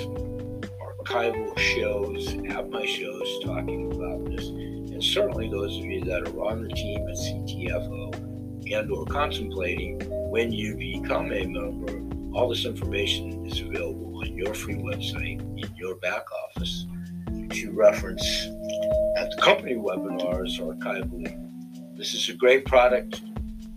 archival 0.79 1.57
shows 1.57 2.36
at 2.47 2.69
my 2.69 2.86
shows 2.86 3.39
talking 3.43 3.91
about 3.91 4.23
this. 4.29 4.49
And 4.49 5.03
certainly 5.03 5.49
those 5.49 5.75
of 5.77 5.83
you 5.83 6.01
that 6.05 6.27
are 6.27 6.45
on 6.45 6.61
the 6.61 6.69
team 6.69 7.07
at 7.09 7.15
CTFO 7.15 8.05
uh, 8.05 8.05
and 8.72 8.91
or 8.91 9.05
contemplating 9.05 9.99
when 10.30 10.51
you 10.51 10.76
become 10.76 11.32
a 11.32 11.45
member, 11.45 12.01
all 12.38 12.49
this 12.49 12.66
information 12.66 13.45
is 13.45 13.61
available 13.61 14.18
on 14.18 14.36
your 14.36 14.53
free 14.53 14.76
website 14.76 15.39
in 15.41 15.76
your 15.76 15.95
back 15.95 16.26
office 16.45 16.86
to 17.51 17.72
reference 17.72 18.47
at 19.18 19.32
the 19.32 19.38
company 19.41 19.76
webinars 19.76 20.59
archivally. 20.59 21.41
This 21.95 22.13
is 22.13 22.28
a 22.30 22.34
great 22.34 22.66
product 22.66 23.22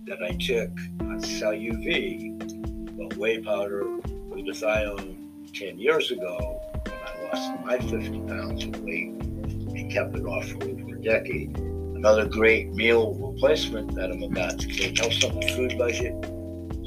that 0.07 0.23
I 0.23 0.31
took 0.31 0.71
on 1.01 1.21
CellUV, 1.21 2.97
but 2.97 3.17
whey 3.17 3.41
powder 3.41 3.85
with 3.97 4.31
glutathione 4.33 5.53
10 5.55 5.79
years 5.79 6.11
ago 6.11 6.61
when 6.85 6.95
I 6.95 7.33
lost 7.33 7.65
my 7.65 7.79
50 7.79 8.21
pounds 8.23 8.65
of 8.65 8.81
weight 8.81 9.11
and 9.11 9.93
kept 9.93 10.17
it 10.17 10.25
off 10.25 10.47
for 10.49 10.65
over 10.65 10.97
a 10.97 11.03
decade. 11.03 11.68
Another 11.99 12.27
great 12.27 12.73
meal 12.75 13.13
replacement 13.15 13.93
that 13.97 14.13
I'm 14.13 14.23
about 14.23 14.61
to 14.61 14.69
take 14.69 14.97
helps 14.99 15.25
on 15.25 15.41
the 15.41 15.49
food 15.49 15.77
budget. 15.77 16.15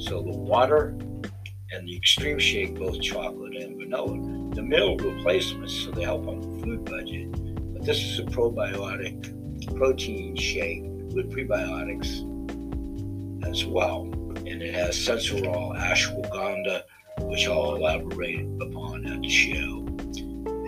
So 0.08 0.22
the 0.22 0.32
water 0.32 0.96
and 1.70 1.86
the 1.86 1.98
extreme 1.98 2.40
shake, 2.40 2.80
both 2.80 3.02
chocolate 3.02 3.58
and 3.58 3.76
vanilla. 3.76 4.56
The 4.56 4.62
meal 4.62 4.96
replacements, 4.96 5.74
so 5.74 5.92
they 5.92 6.04
help 6.04 6.30
on 6.30 6.40
the 6.40 6.64
food 6.64 6.86
budget. 6.86 7.30
But 7.74 7.84
this 7.84 7.98
is 7.98 8.20
a 8.20 8.24
probiotic 8.24 9.76
protein 9.76 10.38
shake 10.38 10.84
with 11.14 11.30
prebiotics 11.30 12.22
as 13.46 13.66
well. 13.66 14.04
And 14.04 14.62
it 14.62 14.74
has 14.74 14.96
Sensoril, 14.96 15.78
ashwagandha, 15.78 16.84
which 17.20 17.50
I'll 17.50 17.76
elaborate 17.76 18.48
upon 18.62 19.06
at 19.08 19.22
the 19.22 19.30
show. 19.30 19.86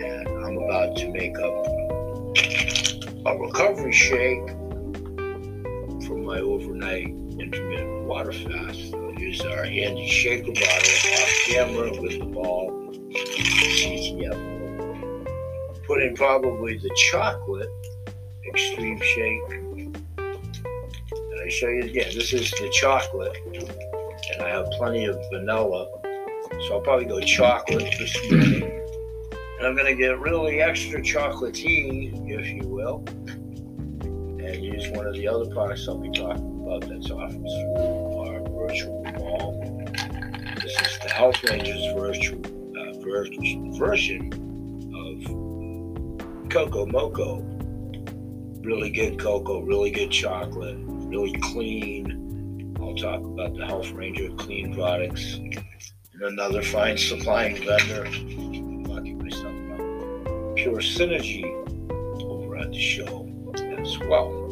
And 0.04 0.28
I'm 0.28 0.58
about 0.58 0.98
to 0.98 1.08
make 1.08 1.38
up 1.38 1.83
a 3.26 3.38
recovery 3.38 3.92
shake 3.92 4.46
from 6.06 6.24
my 6.24 6.40
overnight 6.40 7.08
intermittent 7.38 8.04
water 8.04 8.32
fast. 8.32 8.94
I'll 8.94 9.14
use 9.14 9.40
our 9.40 9.64
handy 9.64 10.06
shaker 10.08 10.52
bottle 10.52 10.66
off 11.14 11.32
camera 11.48 11.90
with 12.02 12.18
the 12.18 12.26
ball. 12.26 12.70
Put 15.86 16.02
in 16.02 16.14
probably 16.14 16.78
the 16.78 16.90
chocolate 17.10 17.68
extreme 18.46 19.00
shake 19.00 19.42
And 19.48 19.96
I 21.42 21.48
show 21.48 21.68
you 21.68 21.84
again. 21.84 22.12
This 22.14 22.32
is 22.32 22.50
the 22.52 22.70
chocolate, 22.72 23.36
and 24.32 24.42
I 24.42 24.48
have 24.50 24.66
plenty 24.72 25.06
of 25.06 25.18
vanilla. 25.32 25.88
So 26.68 26.74
I'll 26.74 26.80
probably 26.80 27.06
go 27.06 27.20
chocolate 27.20 27.94
this 27.98 28.30
morning. 28.30 28.83
And 29.64 29.70
I'm 29.70 29.82
going 29.82 29.96
to 29.96 29.98
get 29.98 30.20
really 30.20 30.60
extra 30.60 31.00
chocolatey, 31.00 32.12
if 32.28 32.46
you 32.48 32.68
will, 32.68 33.02
and 34.02 34.62
use 34.62 34.90
one 34.90 35.06
of 35.06 35.14
the 35.14 35.26
other 35.26 35.46
products 35.46 35.88
I'll 35.88 35.96
be 35.96 36.10
talking 36.10 36.60
about 36.60 36.86
that's 36.86 37.10
offered 37.10 37.40
through 37.40 38.18
our 38.18 38.40
virtual 38.50 39.02
mall. 39.16 39.90
This 40.62 40.78
is 40.82 40.98
the 41.02 41.08
Health 41.08 41.42
Rangers 41.44 41.82
virtual, 41.96 42.40
uh, 42.76 42.92
ver- 43.00 43.24
version 43.78 44.30
of 44.94 46.50
Cocoa 46.50 46.84
Moco. 46.84 47.38
Really 48.60 48.90
good 48.90 49.18
cocoa, 49.18 49.62
really 49.62 49.90
good 49.90 50.10
chocolate 50.10 50.76
really 50.78 51.32
clean. 51.40 52.76
I'll 52.82 52.94
talk 52.96 53.20
about 53.20 53.56
the 53.56 53.64
Health 53.64 53.90
Ranger 53.92 54.28
clean 54.36 54.74
products. 54.74 55.36
And 55.36 56.22
another 56.22 56.62
fine 56.62 56.98
supplying 56.98 57.64
vendor. 57.64 58.63
Pure 60.64 60.80
Synergy 60.80 61.44
over 62.22 62.56
at 62.56 62.72
the 62.72 62.80
show 62.80 63.28
as 63.54 63.98
well. 64.08 64.48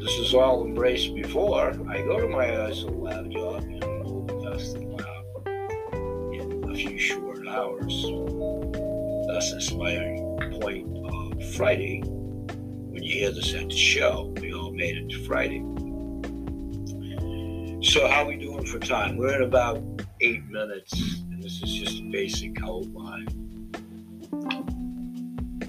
This 0.00 0.18
is 0.18 0.34
all 0.34 0.66
embraced 0.66 1.14
before 1.14 1.68
I 1.88 2.02
go 2.02 2.18
to 2.18 2.26
my 2.26 2.46
ISO 2.46 2.90
lab 3.00 3.30
job 3.30 3.62
in 3.62 3.84
open 3.84 4.42
testing 4.42 4.96
lab 4.96 5.46
in 6.34 6.68
a 6.68 6.74
few 6.74 6.98
short 6.98 7.46
hours. 7.46 8.02
Thus, 9.28 9.52
is 9.52 9.72
my 9.74 9.94
point 10.58 10.88
of 11.06 11.54
Friday 11.54 12.00
when 12.00 13.04
you 13.04 13.20
hear 13.20 13.30
this 13.30 13.54
at 13.54 13.68
the 13.68 13.76
show 13.76 14.34
We 14.40 14.52
all 14.52 14.72
made 14.72 14.96
it 14.96 15.08
to 15.10 15.24
Friday. 15.24 15.62
So 17.80 18.08
how 18.08 18.24
are 18.24 18.26
we 18.26 18.38
doing 18.38 18.66
for 18.66 18.80
time? 18.80 19.16
We're 19.18 19.36
at 19.36 19.42
about 19.42 19.84
eight 20.20 20.44
minutes, 20.46 21.00
and 21.30 21.40
this 21.40 21.62
is 21.62 21.72
just 21.74 22.00
a 22.00 22.10
basic 22.10 22.60
outline 22.60 23.45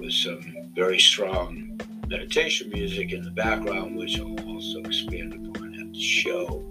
with 0.08 0.16
some 0.16 0.72
very 0.74 0.98
strong 0.98 1.78
meditation 2.08 2.70
music 2.70 3.12
in 3.12 3.22
the 3.24 3.32
background, 3.32 3.94
which 3.98 4.18
I'll 4.18 4.40
also 4.48 4.80
expand 4.80 5.34
upon 5.34 5.76
at 5.76 5.92
the 5.92 6.02
show. 6.02 6.64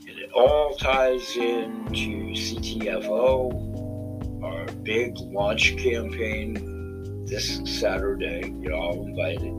And 0.00 0.18
it 0.18 0.32
all 0.34 0.74
ties 0.74 1.36
into 1.36 2.34
CTFO, 2.34 3.52
our 4.42 4.66
big 4.82 5.16
launch 5.18 5.76
campaign 5.76 7.24
this 7.26 7.60
Saturday. 7.64 8.52
You're 8.58 8.74
all 8.74 9.06
invited 9.06 9.54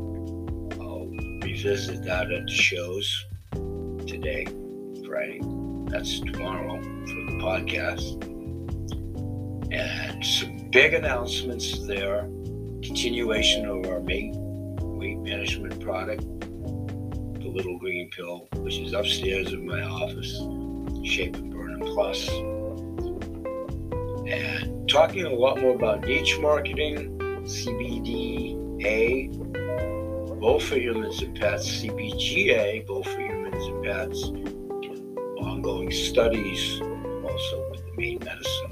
I'll 0.82 1.08
revisit 1.42 2.04
that 2.04 2.30
at 2.30 2.46
the 2.46 2.52
shows 2.52 3.26
today, 4.06 4.46
Friday. 5.08 5.40
That's 5.90 6.20
tomorrow 6.20 6.82
for 6.82 7.22
the 7.32 7.38
podcast. 7.40 8.28
And 9.72 9.90
some 10.24 10.70
big 10.72 10.94
announcements 10.94 11.86
there. 11.88 12.30
Continuation 12.84 13.66
of 13.66 13.86
our 13.88 14.00
main 14.02 14.34
weight 14.80 15.18
management 15.20 15.80
product, 15.80 16.22
the 16.22 17.48
little 17.48 17.78
green 17.80 18.10
pill, 18.12 18.48
which 18.58 18.78
is 18.78 18.94
upstairs 18.94 19.52
in 19.52 19.66
my 19.66 19.82
office, 19.82 20.38
Shape 21.04 21.36
and 21.36 21.52
Burn 21.52 21.74
and 21.74 21.84
Plus. 21.84 22.30
And 24.28 24.88
talking 24.88 25.26
a 25.26 25.34
lot 25.34 25.60
more 25.60 25.76
about 25.76 26.02
niche 26.02 26.38
marketing, 26.40 27.18
CBDA, 27.44 29.32
both 30.40 30.64
for 30.64 30.76
humans 30.76 31.22
and 31.22 31.40
pets, 31.40 31.68
CBGA, 31.82 32.86
both 32.86 33.06
for 33.06 33.22
humans 33.22 33.66
and 33.66 33.84
pets, 33.84 34.24
ongoing 35.44 35.92
studies, 35.92 36.80
also 36.82 37.72
with 37.72 37.84
the 37.86 37.94
main 37.98 38.20
medicine 38.20 38.71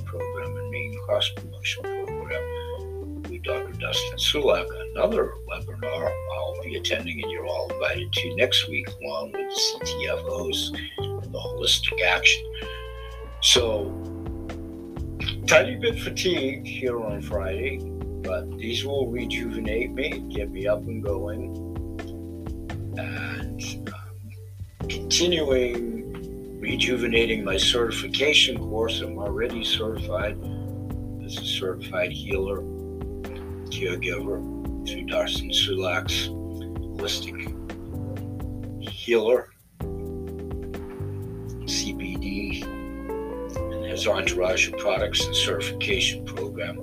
cross 1.10 1.32
promotion 1.32 1.82
program 1.82 3.24
with 3.24 3.42
Dr. 3.42 3.74
Dustin 3.80 4.20
Sulak. 4.20 4.68
Another 4.92 5.34
webinar 5.50 6.14
I'll 6.36 6.62
be 6.62 6.76
attending, 6.76 7.24
and 7.24 7.32
you're 7.32 7.48
all 7.48 7.68
invited 7.74 8.14
to 8.14 8.36
next 8.36 8.70
week, 8.70 8.88
along 9.02 9.32
with 9.32 9.50
the 9.50 9.86
CTFOs, 9.86 10.78
and 11.00 11.34
the 11.34 11.40
holistic 11.40 12.00
action. 12.06 12.44
So, 13.42 13.90
tiny 15.48 15.78
bit 15.78 16.00
fatigued 16.00 16.68
here 16.68 17.04
on 17.04 17.24
Friday 17.24 17.80
but 18.22 18.48
these 18.60 18.86
will 18.86 19.08
rejuvenate 19.08 19.92
me, 19.92 20.20
get 20.30 20.52
me 20.52 20.68
up 20.68 20.84
and 20.84 21.04
going, 21.04 21.56
and 23.00 23.90
um, 23.90 24.88
continuing 24.88 26.60
rejuvenating 26.60 27.44
my 27.44 27.58
certification 27.58 28.60
course. 28.60 29.02
I'm 29.02 29.18
already 29.18 29.64
certified 29.64 30.38
as 31.30 31.38
a 31.38 31.46
certified 31.46 32.12
healer, 32.12 32.62
caregiver 33.70 34.42
through 34.88 35.04
Darcy 35.04 35.50
Sulak's 35.50 36.28
holistic 36.30 37.38
healer, 38.82 39.50
CBD, 41.66 42.64
and 42.66 43.86
his 43.86 44.08
entourage 44.08 44.70
of 44.70 44.80
products 44.80 45.24
and 45.24 45.36
certification 45.36 46.26
program. 46.26 46.82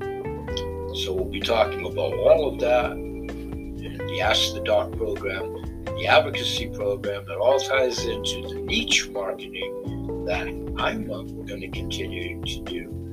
So 0.94 1.12
we'll 1.12 1.24
be 1.24 1.40
talking 1.40 1.84
about 1.84 2.14
all 2.14 2.46
of 2.52 2.60
that 2.60 2.92
in 2.92 3.98
the 3.98 4.20
Ask 4.20 4.54
the 4.54 4.60
Doc 4.60 4.92
program, 4.92 5.84
the 5.86 6.06
advocacy 6.06 6.68
program 6.68 7.24
that 7.26 7.36
all 7.36 7.58
ties 7.58 8.04
into 8.04 8.42
the 8.48 8.60
niche 8.60 9.08
marketing 9.08 10.24
that 10.24 10.46
I'm 10.80 11.10
uh, 11.10 11.22
going 11.22 11.62
to 11.62 11.68
continue 11.68 12.40
to 12.44 12.62
do 12.62 13.05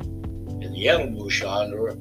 in 0.64 0.72
the 0.72 0.88
animal 0.88 1.30
genre 1.30 1.94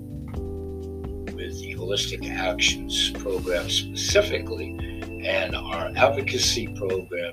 with 1.34 1.58
the 1.60 1.74
Holistic 1.76 2.30
Actions 2.30 3.10
program 3.10 3.68
specifically 3.68 4.78
and 5.24 5.56
our 5.56 5.90
advocacy 5.96 6.68
program. 6.68 7.32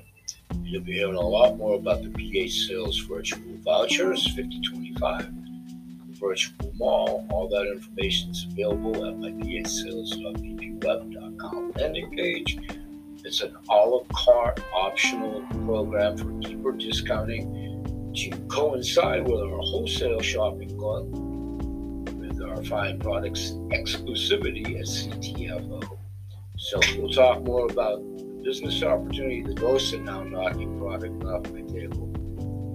You'll 0.64 0.82
be 0.82 0.94
hearing 0.94 1.14
a 1.14 1.22
lot 1.22 1.58
more 1.58 1.76
about 1.76 2.02
the 2.02 2.10
PA 2.10 2.48
sales 2.50 2.98
virtual 3.00 3.44
vouchers, 3.64 4.26
5025 4.36 5.30
virtual 6.20 6.74
mall. 6.76 7.28
All 7.30 7.48
that 7.50 7.68
information 7.68 8.32
is 8.32 8.48
available 8.52 9.06
at 9.06 9.20
my 9.20 9.30
bhsales.vpweb.com 9.30 11.74
landing 11.76 12.10
page. 12.12 12.58
It's 13.24 13.42
an 13.42 13.56
a 13.70 13.74
la 13.74 14.02
carte 14.14 14.60
optional 14.74 15.44
program 15.66 16.18
for 16.18 16.32
deeper 16.40 16.72
discounting 16.72 17.59
coincide 18.50 19.28
with 19.28 19.42
our 19.42 19.60
wholesale 19.60 20.22
shopping 20.22 20.78
club 20.78 21.08
with 22.20 22.42
our 22.42 22.64
fine 22.66 23.00
products 23.00 23.52
exclusivity 23.72 24.80
at 24.80 24.86
CTFO. 24.86 25.98
So 26.58 26.80
we'll 26.98 27.10
talk 27.12 27.44
more 27.44 27.66
about 27.66 28.02
business 28.44 28.84
opportunity. 28.84 29.44
The 29.44 29.54
ghosts 29.54 29.94
are 29.94 30.02
now 30.02 30.24
knocking 30.24 30.78
product 30.80 31.24
off 31.24 31.50
my 31.52 31.62
table. 31.62 32.10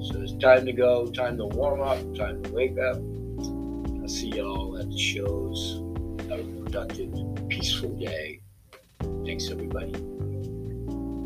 So 0.02 0.20
it's 0.20 0.32
time 0.34 0.66
to 0.66 0.72
go, 0.72 1.06
time 1.06 1.36
to 1.38 1.46
warm 1.46 1.80
up, 1.80 1.98
time 2.14 2.42
to 2.42 2.50
wake 2.52 2.78
up. 2.78 2.96
I'll 2.96 4.08
see 4.08 4.28
y'all 4.28 4.78
at 4.78 4.90
the 4.90 4.98
shows. 4.98 5.82
Have 6.28 6.40
a 6.40 6.62
productive, 6.62 7.12
peaceful 7.48 7.90
day. 7.90 8.40
Thanks, 9.24 9.50
everybody. 9.50 9.92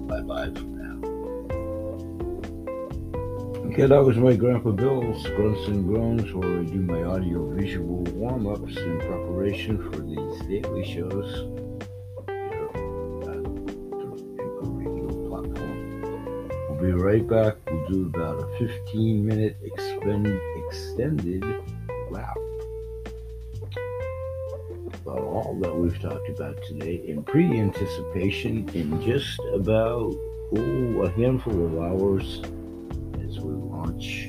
Bye 0.06 0.20
bye. 0.20 0.77
Okay, 3.68 3.86
that 3.86 4.02
was 4.02 4.16
my 4.16 4.34
Grandpa 4.34 4.70
Bill's 4.70 5.22
Grunts 5.36 5.68
and 5.68 5.84
Groans, 5.86 6.32
where 6.32 6.60
I 6.60 6.64
do 6.64 6.80
my 6.80 7.02
audio 7.04 7.50
visual 7.50 8.02
warm 8.14 8.46
ups 8.46 8.74
in 8.78 8.98
preparation 8.98 9.76
for 9.92 9.98
these 9.98 10.40
daily 10.48 10.84
shows. 10.84 11.46
We'll 16.66 16.80
be 16.80 16.92
right 16.92 17.28
back. 17.28 17.56
We'll 17.70 17.86
do 17.88 18.06
about 18.06 18.42
a 18.42 18.58
15 18.58 19.26
minute 19.26 19.56
expend, 19.62 20.40
extended 20.66 21.44
wrap 22.10 22.38
about 25.02 25.20
all 25.20 25.58
that 25.60 25.76
we've 25.76 26.00
talked 26.00 26.30
about 26.30 26.56
today 26.64 27.02
in 27.06 27.22
pre 27.22 27.60
anticipation 27.60 28.66
in 28.72 29.00
just 29.02 29.38
about 29.52 30.16
oh, 30.56 31.02
a 31.02 31.10
handful 31.10 31.66
of 31.66 31.78
hours 31.78 32.40
launch 33.88 34.28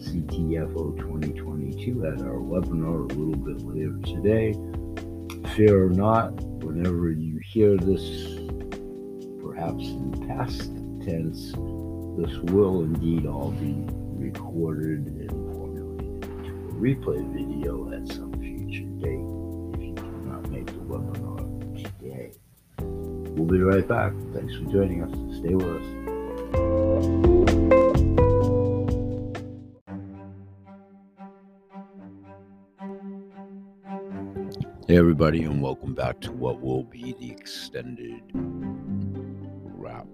CTFO 0.00 0.96
2022 0.98 2.06
at 2.06 2.20
our 2.22 2.40
webinar 2.40 3.10
a 3.10 3.14
little 3.14 3.36
bit 3.36 3.62
later 3.64 3.98
today. 4.04 4.52
Fear 5.54 5.86
or 5.86 5.90
not, 5.90 6.32
whenever 6.62 7.10
you 7.10 7.38
hear 7.38 7.76
this, 7.76 8.02
perhaps 9.42 9.84
in 9.84 10.26
past 10.28 10.70
tense, 11.06 11.52
this 12.18 12.36
will 12.52 12.82
indeed 12.82 13.26
all 13.26 13.52
be 13.52 13.74
recorded 14.14 15.06
and 15.06 15.30
formulated 15.30 16.24
into 16.24 16.50
a 16.50 16.74
replay 16.74 17.32
video 17.32 17.92
at 17.92 18.06
some 18.08 18.32
future 18.34 18.84
date 19.00 19.24
if 19.74 19.88
you 19.88 19.94
cannot 19.94 20.50
make 20.50 20.66
the 20.66 20.72
webinar 20.72 21.82
today. 21.82 22.32
We'll 22.78 23.46
be 23.46 23.62
right 23.62 23.86
back. 23.88 24.12
Thanks 24.34 24.54
for 24.56 24.64
joining 24.64 25.02
us. 25.02 25.38
Stay 25.38 25.54
with 25.54 25.66
us. 25.66 26.01
Hey, 34.92 34.98
everybody, 34.98 35.42
and 35.44 35.62
welcome 35.62 35.94
back 35.94 36.20
to 36.20 36.30
what 36.32 36.60
will 36.60 36.84
be 36.84 37.14
the 37.18 37.30
extended 37.30 38.20
wrap 38.34 40.06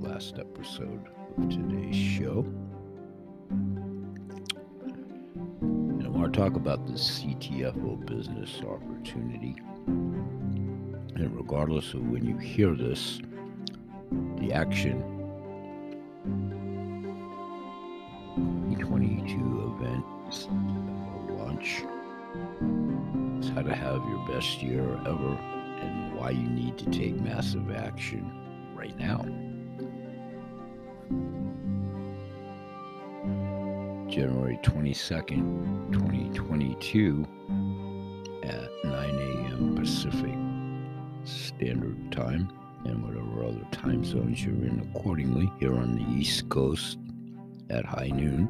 last 0.00 0.40
episode 0.40 1.06
of 1.38 1.48
today's 1.48 1.94
show. 1.94 2.44
And 5.60 6.04
I 6.04 6.08
want 6.08 6.34
to 6.34 6.40
talk 6.40 6.56
about 6.56 6.84
the 6.88 6.94
CTFO 6.94 8.04
business 8.06 8.60
opportunity. 8.62 9.54
And 9.86 11.36
regardless 11.36 11.94
of 11.94 12.02
when 12.08 12.26
you 12.26 12.38
hear 12.38 12.74
this, 12.74 13.20
the 14.38 14.52
action 14.52 15.00
2022 18.80 19.76
event 19.78 20.04
launch 21.38 21.84
to 23.70 23.76
have 23.76 24.04
your 24.08 24.26
best 24.26 24.62
year 24.62 24.82
ever 25.06 25.38
and 25.80 26.14
why 26.14 26.30
you 26.30 26.48
need 26.48 26.76
to 26.78 26.90
take 26.90 27.14
massive 27.20 27.70
action 27.70 28.30
right 28.74 28.96
now. 28.98 29.22
January 34.08 34.58
22nd, 34.62 35.92
2022, 35.92 37.24
at 38.42 38.68
9 38.82 38.94
a.m. 38.94 39.76
Pacific 39.76 40.34
Standard 41.24 42.10
Time, 42.10 42.50
and 42.84 43.04
whatever 43.04 43.44
other 43.44 43.64
time 43.70 44.04
zones 44.04 44.44
you're 44.44 44.54
in 44.54 44.90
accordingly, 44.92 45.50
here 45.60 45.74
on 45.74 45.94
the 45.94 46.18
East 46.18 46.48
Coast 46.48 46.98
at 47.68 47.84
high 47.84 48.08
noon. 48.08 48.48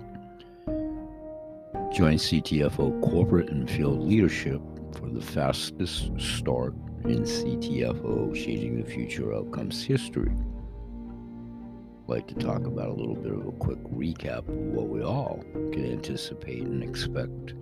Join 1.92 2.14
CTFO 2.14 3.02
corporate 3.02 3.50
and 3.50 3.68
field 3.68 4.00
leadership 4.00 4.62
for 4.96 5.08
the 5.08 5.20
fastest 5.20 6.10
start 6.18 6.74
in 7.04 7.22
CTFO 7.22 8.34
Changing 8.34 8.82
the 8.82 8.90
Future 8.90 9.34
Outcomes 9.34 9.82
history 9.82 10.30
I'd 12.10 12.16
like 12.16 12.26
to 12.28 12.34
talk 12.34 12.66
about 12.66 12.88
a 12.88 12.92
little 12.92 13.14
bit 13.14 13.32
of 13.32 13.46
a 13.46 13.52
quick 13.52 13.82
recap 13.84 14.48
of 14.48 14.56
what 14.56 14.88
we 14.88 15.02
all 15.02 15.44
can 15.72 15.92
anticipate 15.92 16.62
and 16.62 16.82
expect 16.82 17.54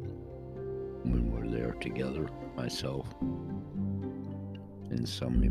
when 1.04 1.30
we're 1.30 1.46
there 1.46 1.72
together, 1.72 2.28
myself 2.56 3.06
and 4.90 5.06
some 5.06 5.44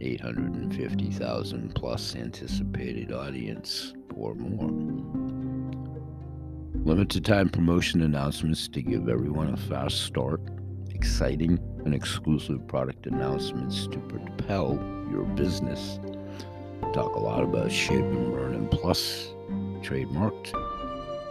850,000 0.00 1.74
plus 1.74 2.16
anticipated 2.16 3.12
audience 3.12 3.94
or 4.14 4.34
more. 4.34 5.27
Limited 6.88 7.22
time 7.22 7.50
promotion 7.50 8.00
announcements 8.00 8.66
to 8.68 8.80
give 8.80 9.10
everyone 9.10 9.52
a 9.52 9.58
fast 9.58 10.04
start, 10.04 10.40
exciting 10.88 11.58
and 11.84 11.94
exclusive 11.94 12.66
product 12.66 13.06
announcements 13.06 13.86
to 13.88 13.98
propel 13.98 14.82
your 15.10 15.24
business. 15.24 16.00
Talk 16.94 17.14
a 17.14 17.20
lot 17.20 17.42
about 17.42 17.70
Shape 17.70 18.00
and 18.00 18.32
Burn 18.32 18.54
and 18.54 18.70
Plus 18.70 19.28
trademarked. 19.82 20.54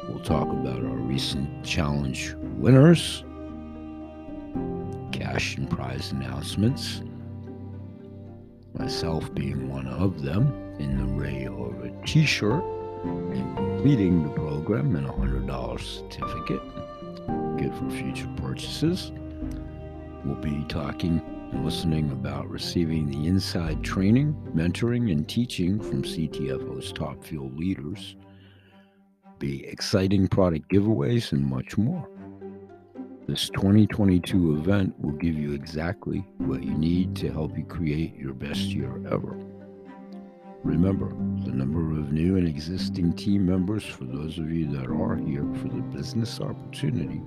We'll 0.08 0.20
talk 0.20 0.48
about 0.48 0.86
our 0.86 0.96
recent 0.96 1.66
challenge 1.66 2.36
winners, 2.58 3.24
cash 5.12 5.58
and 5.58 5.68
prize 5.68 6.12
announcements, 6.12 7.02
myself 8.78 9.34
being 9.34 9.70
one 9.70 9.88
of 9.88 10.22
them 10.22 10.54
in 10.78 11.00
the 11.00 11.16
array 11.16 11.48
of 11.48 11.84
a 11.84 12.06
t-shirt. 12.06 12.64
and 12.64 12.77
completing 13.56 14.24
the 14.24 14.30
program 14.30 14.96
and 14.96 15.08
a 15.08 15.12
$100 15.12 15.80
certificate 15.80 16.62
good 17.58 17.74
for 17.74 17.90
future 17.90 18.30
purchases. 18.38 19.12
We'll 20.24 20.36
be 20.36 20.64
talking 20.68 21.22
and 21.52 21.66
listening 21.66 22.12
about 22.12 22.50
receiving 22.50 23.10
the 23.10 23.28
inside 23.28 23.84
training, 23.84 24.36
mentoring, 24.56 25.12
and 25.12 25.28
teaching 25.28 25.80
from 25.80 26.04
CTFO's 26.04 26.92
top 26.92 27.24
field 27.24 27.58
leaders, 27.58 28.16
be 29.40 29.66
exciting 29.66 30.28
product 30.28 30.70
giveaways, 30.70 31.32
and 31.32 31.46
much 31.46 31.78
more. 31.78 32.10
This 33.28 33.50
2022 33.50 34.58
event 34.58 35.00
will 35.00 35.14
give 35.14 35.36
you 35.36 35.54
exactly 35.54 36.20
what 36.38 36.64
you 36.64 36.74
need 36.74 37.16
to 37.18 37.32
help 37.32 37.58
you 37.58 37.66
create 37.66 38.16
your 38.16 38.34
best 38.34 38.62
year 38.62 39.02
ever. 39.12 39.38
Remember, 40.64 41.10
the 41.46 41.52
number 41.52 41.80
of 41.80 42.12
new 42.12 42.36
and 42.36 42.48
existing 42.48 43.14
team 43.14 43.46
members 43.46 43.86
for 43.86 44.06
those 44.06 44.38
of 44.38 44.52
you 44.52 44.68
that 44.72 44.88
are 44.88 45.16
here 45.16 45.46
for 45.56 45.70
the 45.70 45.82
business 45.82 46.42
opportunity 46.42 47.22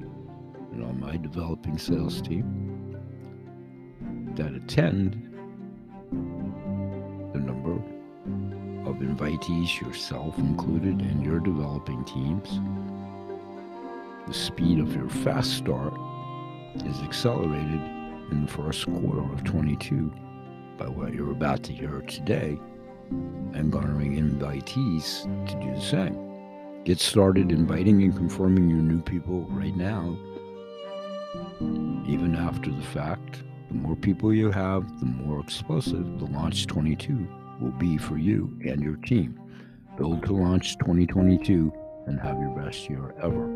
and 0.73 0.85
on 0.85 1.01
my 1.01 1.17
developing 1.17 1.79
sales 1.79 2.21
team 2.21 2.97
that 4.35 4.55
attend, 4.55 5.15
the 7.33 7.39
number 7.39 7.75
of 8.89 8.97
invitees, 8.97 9.81
yourself 9.81 10.37
included, 10.39 11.01
and 11.01 11.25
your 11.25 11.41
developing 11.41 12.05
teams, 12.05 12.61
the 14.27 14.35
speed 14.35 14.79
of 14.79 14.95
your 14.95 15.09
fast 15.09 15.57
start 15.57 15.95
is 16.87 17.01
accelerated 17.03 17.81
in 18.31 18.43
the 18.47 18.53
first 18.53 18.87
quarter 18.87 19.33
of 19.33 19.43
22 19.45 20.13
by 20.79 20.89
what 20.89 21.13
you're 21.13 21.33
about 21.33 21.63
to 21.65 21.73
hear 21.73 22.01
today 22.03 22.59
and 23.11 23.73
garnering 23.73 24.17
invitees 24.17 25.25
to 25.49 25.55
do 25.61 25.75
the 25.75 25.81
same. 25.81 26.83
Get 26.85 26.99
started 26.99 27.53
inviting 27.53 28.03
and 28.03 28.17
confirming 28.17 28.69
your 28.69 28.79
new 28.79 29.03
people 29.03 29.47
right 29.51 29.77
now, 29.77 30.17
even 32.07 32.35
after 32.37 32.71
the 32.71 32.83
fact 32.83 33.43
the 33.69 33.77
more 33.77 33.95
people 33.95 34.35
you 34.35 34.51
have, 34.51 34.99
the 34.99 35.07
more 35.07 35.39
explosive 35.41 36.19
the 36.19 36.25
Launch 36.25 36.67
22 36.67 37.29
will 37.61 37.71
be 37.73 37.99
for 37.99 38.17
you 38.19 38.59
and 38.67 38.83
your 38.83 38.97
team. 38.97 39.39
Build 39.97 40.25
to 40.25 40.33
launch 40.33 40.77
2022 40.79 41.73
and 42.07 42.19
have 42.19 42.39
your 42.41 42.57
best 42.59 42.89
year 42.91 43.15
ever. 43.23 43.47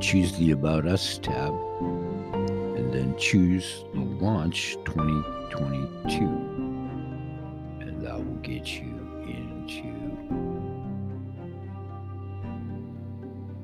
Choose 0.00 0.32
the 0.38 0.52
About 0.52 0.86
Us 0.86 1.18
tab 1.18 1.52
and 1.80 2.92
then 2.92 3.14
choose 3.18 3.84
the 3.92 4.00
Launch 4.00 4.76
2022. 4.86 6.24
And 7.80 8.00
that 8.04 8.16
will 8.16 8.36
get 8.36 8.66
you 8.68 8.98
into 9.26 9.92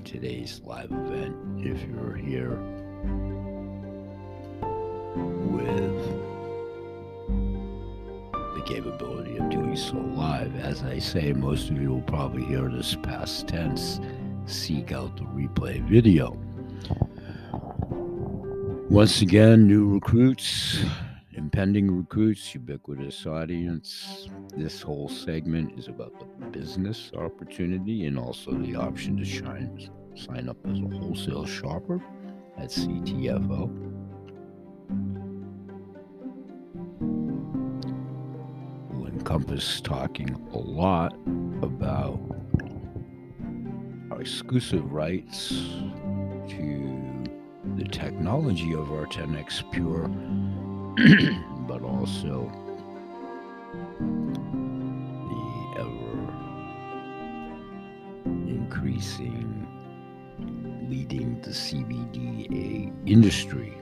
today's 0.05 0.61
live 0.67 0.91
event 0.91 1.35
if 1.59 1.83
you're 1.89 2.15
here 2.15 2.59
with 5.47 5.97
the 8.55 8.63
capability 8.67 9.39
of 9.39 9.49
doing 9.49 9.68
so 9.79 9.97
live. 9.97 10.57
As 10.57 10.83
I 10.83 10.99
say, 10.99 11.33
most 11.33 11.71
of 11.71 11.81
you 11.81 11.91
will 11.91 12.03
probably 12.03 12.45
hear 12.45 12.69
this 12.69 12.97
past 12.97 13.47
tense. 13.47 14.01
Seek 14.45 14.91
out 14.91 15.17
the 15.17 15.23
replay 15.23 15.81
video. 15.89 16.37
Once 18.91 19.23
again, 19.23 19.69
new 19.69 19.89
recruits, 19.89 20.83
impending 21.33 21.97
recruits, 21.97 22.55
ubiquitous 22.55 23.25
audience. 23.25 24.29
This 24.57 24.83
whole 24.83 25.09
segment 25.09 25.79
is 25.79 25.87
about 25.87 26.19
the 26.19 26.47
business 26.47 27.13
opportunity 27.17 28.07
and 28.07 28.19
also 28.19 28.53
the 28.53 28.75
option 28.75 29.17
to 29.19 29.25
shine, 29.25 29.91
sign 30.17 30.49
up 30.49 30.57
as 30.67 30.79
a 30.81 30.99
wholesale 30.99 31.47
shopper 31.47 32.03
at 32.57 32.71
CTFO. 32.71 34.08
Encompass 39.29 39.83
talking 39.83 40.35
a 40.55 40.57
lot 40.57 41.13
about 41.61 42.19
our 44.11 44.23
exclusive 44.23 44.91
rights 44.91 45.51
to 46.49 47.25
the 47.77 47.85
technology 47.85 48.73
of 48.73 48.91
our 48.91 49.05
10x 49.05 49.71
Pure, 49.71 50.09
but 51.69 51.83
also 51.83 52.51
the 54.01 55.75
ever 55.79 56.17
increasing 58.49 59.67
leading 60.89 61.39
the 61.43 61.51
CBDA 61.51 62.91
industry 63.07 63.77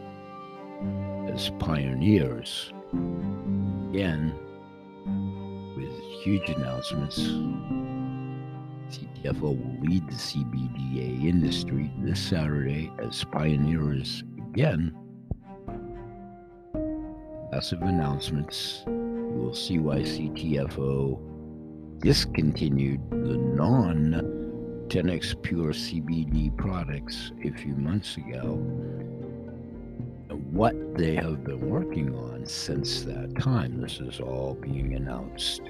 as 1.32 1.50
pioneers. 1.60 2.72
Again, 3.90 4.34
huge 6.26 6.48
announcements, 6.48 7.20
CTFO 8.90 9.42
will 9.42 9.76
lead 9.80 10.04
the 10.08 10.14
CBDA 10.14 11.24
industry 11.24 11.88
this 11.98 12.18
Saturday 12.18 12.90
as 12.98 13.22
pioneers 13.22 14.24
again. 14.48 14.92
Massive 17.52 17.82
announcements. 17.82 18.82
You 18.88 19.34
will 19.36 19.54
see 19.54 19.78
why 19.78 19.98
CTFO 19.98 22.00
discontinued 22.00 23.08
the 23.08 23.36
non 23.36 24.10
10x 24.88 25.40
Pure 25.44 25.74
CBD 25.74 26.56
products 26.56 27.30
a 27.44 27.52
few 27.52 27.76
months 27.76 28.16
ago, 28.16 28.54
and 30.28 30.52
what 30.52 30.74
they 30.96 31.14
have 31.14 31.44
been 31.44 31.70
working 31.70 32.12
on 32.16 32.44
since 32.46 33.02
that 33.02 33.38
time. 33.38 33.80
This 33.80 34.00
is 34.00 34.18
all 34.18 34.54
being 34.54 34.94
announced 34.94 35.62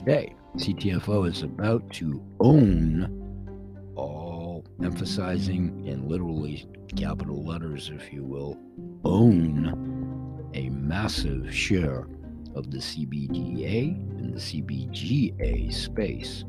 today. 0.00 0.34
CTFO 0.56 1.28
is 1.28 1.42
about 1.42 1.88
to 1.92 2.22
own 2.40 3.92
all, 3.96 4.64
emphasizing 4.82 5.86
in 5.86 6.08
literally 6.08 6.66
capital 6.96 7.44
letters, 7.44 7.90
if 7.94 8.12
you 8.12 8.24
will, 8.24 8.58
own 9.04 10.50
a 10.54 10.70
massive 10.70 11.54
share 11.54 12.06
of 12.54 12.70
the 12.70 12.78
CBDA 12.78 13.94
and 14.18 14.34
the 14.34 14.40
CBGA 14.40 15.72
space 15.72 16.44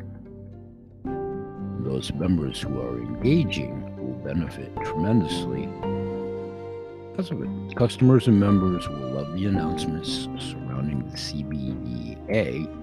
those 1.83 2.13
members 2.13 2.61
who 2.61 2.79
are 2.79 2.99
engaging 2.99 3.81
will 3.97 4.17
benefit 4.23 4.73
tremendously 4.83 5.65
because 7.11 7.31
of 7.31 7.41
it. 7.41 7.75
Customers 7.75 8.27
and 8.27 8.39
members 8.39 8.87
will 8.87 9.09
love 9.09 9.33
the 9.33 9.45
announcements 9.45 10.29
surrounding 10.37 11.07
the 11.09 11.17
CBDA. 11.17 12.80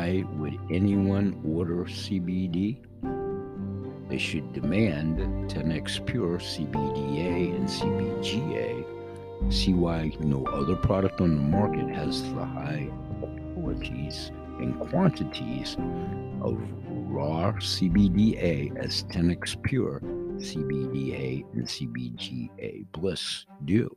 Why 0.00 0.24
would 0.38 0.58
anyone 0.70 1.38
order 1.44 1.84
CBD? 1.84 2.78
They 4.08 4.16
should 4.16 4.50
demand 4.54 5.18
10x 5.50 6.06
Pure 6.06 6.38
CBDA 6.38 7.54
and 7.54 7.68
CBGA. 7.68 9.52
See 9.52 9.74
why 9.74 10.10
no 10.20 10.46
other 10.46 10.74
product 10.74 11.20
on 11.20 11.36
the 11.36 11.42
market 11.42 11.86
has 11.94 12.22
the 12.22 12.46
high 12.46 12.88
qualities 13.52 14.30
and 14.58 14.80
quantities 14.88 15.76
of 16.40 16.58
raw 16.88 17.52
CBDA 17.58 18.74
as 18.78 19.04
10x 19.04 19.62
Pure 19.62 20.00
CBDA 20.38 21.44
and 21.52 21.66
CBGA 21.66 22.86
Bliss 22.92 23.44
do. 23.66 23.94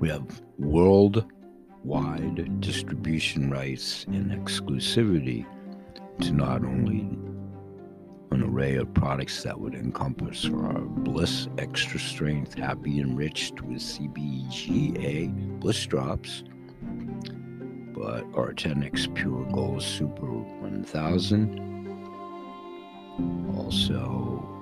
We 0.00 0.08
have 0.08 0.42
worldwide 0.58 1.28
distribution 2.60 3.50
rights 3.50 4.06
and 4.06 4.30
exclusivity 4.30 5.44
to 6.22 6.32
not 6.32 6.64
only 6.64 7.00
an 8.30 8.42
array 8.42 8.76
of 8.76 8.94
products 8.94 9.42
that 9.42 9.60
would 9.60 9.74
encompass 9.74 10.46
our 10.46 10.80
Bliss 10.80 11.48
Extra 11.58 12.00
Strength 12.00 12.54
Happy 12.54 13.00
Enriched 13.00 13.60
with 13.60 13.82
CBGA 13.82 15.60
Bliss 15.60 15.84
Drops, 15.84 16.44
but 17.92 18.24
our 18.34 18.54
10x 18.54 19.14
Pure 19.14 19.50
Gold 19.52 19.82
Super 19.82 20.32
1000. 20.32 21.60
Also, 23.54 24.59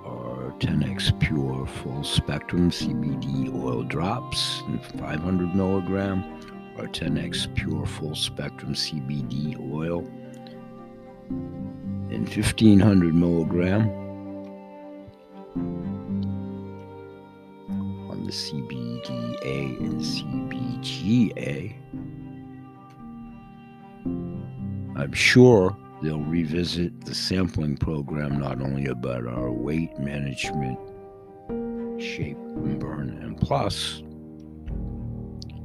10x 0.58 1.18
Pure 1.20 1.66
Full 1.66 2.02
Spectrum 2.02 2.70
CBD 2.70 3.54
Oil 3.62 3.84
Drops 3.84 4.62
in 4.66 4.80
500 4.98 5.54
milligram. 5.54 6.24
or 6.76 6.86
10x 6.88 7.54
Pure 7.54 7.86
Full 7.86 8.14
Spectrum 8.16 8.74
CBD 8.74 9.56
Oil 9.72 10.00
in 12.10 12.26
1500 12.26 13.14
milligram 13.14 13.88
on 18.10 18.24
the 18.26 18.32
CBDA 18.32 19.78
and 19.78 20.00
CBGA. 20.00 21.74
I'm 24.96 25.12
sure 25.12 25.76
they'll 26.02 26.20
revisit 26.20 27.04
the 27.04 27.14
sampling 27.14 27.76
program 27.76 28.38
not 28.38 28.60
only 28.60 28.86
about 28.86 29.26
our 29.26 29.50
weight 29.50 29.98
management, 29.98 30.78
shape 32.00 32.36
and 32.36 32.78
burn 32.78 33.18
and 33.22 33.36
plus, 33.40 34.02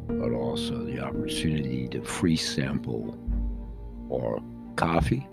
but 0.07 0.31
also 0.31 0.84
the 0.84 0.99
opportunity 0.99 1.88
to 1.88 2.01
free 2.01 2.36
sample 2.36 3.17
our 4.11 4.39
coffee, 4.75 5.27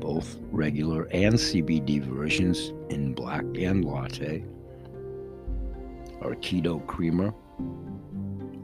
both 0.00 0.38
regular 0.50 1.04
and 1.10 1.34
CBD 1.34 2.02
versions 2.02 2.72
in 2.90 3.14
black 3.14 3.44
and 3.56 3.84
latte, 3.84 4.44
our 6.22 6.34
keto 6.36 6.86
creamer, 6.86 7.32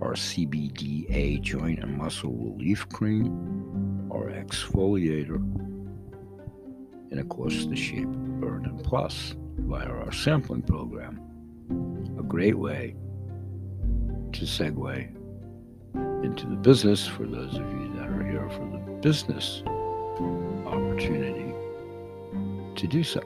our 0.01 0.15
CBDA 0.15 1.41
joint 1.43 1.81
and 1.81 1.97
muscle 1.97 2.33
relief 2.33 2.89
cream, 2.91 3.70
our 4.11 4.31
exfoliator, 4.31 5.37
and 7.11 7.21
of 7.21 7.29
course 7.29 7.67
the 7.67 7.77
Shape 7.77 8.09
Burn 8.09 8.65
and 8.67 8.83
Plus 8.83 9.35
via 9.59 9.87
our 9.87 10.13
sampling 10.13 10.63
program. 10.63 11.21
A 12.19 12.23
great 12.23 12.59
way 12.59 12.95
to 14.33 14.45
segue 14.45 15.17
into 16.25 16.47
the 16.47 16.57
business 16.57 17.07
for 17.07 17.27
those 17.27 17.55
of 17.55 17.71
you 17.73 17.93
that 17.97 18.09
are 18.09 18.25
here 18.25 18.49
for 18.51 18.69
the 18.71 18.79
business 19.01 19.63
opportunity 20.67 21.53
to 22.77 22.87
do 22.87 23.03
so. 23.03 23.21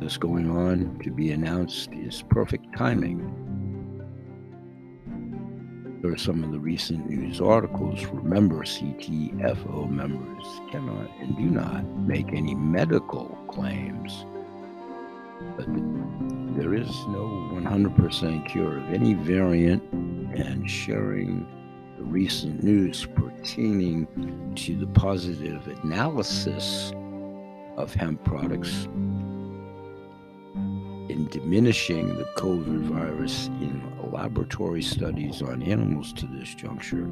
that's 0.00 0.16
going 0.16 0.50
on 0.50 0.98
to 1.04 1.10
be 1.10 1.30
announced 1.30 1.90
is 1.92 2.22
perfect 2.28 2.66
timing. 2.76 3.30
There 6.02 6.12
are 6.12 6.18
some 6.18 6.44
of 6.44 6.52
the 6.52 6.58
recent 6.58 7.08
news 7.08 7.40
articles. 7.40 8.04
Remember, 8.06 8.62
CTFO 8.64 9.88
members 9.88 10.60
cannot 10.70 11.10
and 11.20 11.34
do 11.36 11.44
not 11.44 11.86
make 12.00 12.34
any 12.34 12.54
medical 12.54 13.38
claims. 13.48 14.26
But 15.56 15.66
there 16.56 16.74
is 16.74 16.88
no 17.06 17.48
100% 17.54 18.48
cure 18.48 18.78
of 18.78 18.92
any 18.92 19.14
variant, 19.14 19.82
and 19.92 20.68
sharing 20.68 21.46
recent 22.04 22.62
news 22.62 23.06
pertaining 23.14 24.06
to 24.56 24.76
the 24.76 24.86
positive 24.86 25.66
analysis 25.82 26.92
of 27.76 27.92
hemp 27.94 28.22
products 28.24 28.84
in 31.08 31.28
diminishing 31.30 32.14
the 32.16 32.24
COVID 32.36 32.80
virus 32.82 33.48
in 33.60 33.82
laboratory 34.12 34.82
studies 34.82 35.42
on 35.42 35.62
animals 35.62 36.12
to 36.14 36.26
this 36.26 36.54
juncture 36.54 37.08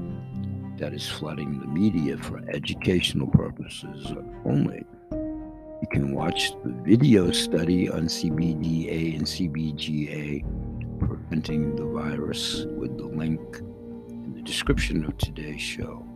that 0.79 0.95
is 0.95 1.09
flooding 1.09 1.61
the 1.61 1.67
media 1.67 2.17
for 2.17 2.43
educational 2.49 3.27
purposes 3.27 4.13
only. 4.45 4.85
You 5.11 5.89
can 5.91 6.15
watch 6.15 6.53
the 6.65 6.73
video 6.85 7.33
study 7.33 7.91
on 7.91 8.05
CBDA 8.05 9.17
and 9.17 9.27
CBGA 9.27 10.45
preventing 11.01 11.75
the 11.77 11.85
virus 11.85 12.65
with 12.77 12.97
the 12.97 13.07
link 13.07 13.41
in 14.25 14.35
the 14.35 14.43
description 14.43 15.05
of 15.05 15.17
today's 15.19 15.61
show 15.61 16.07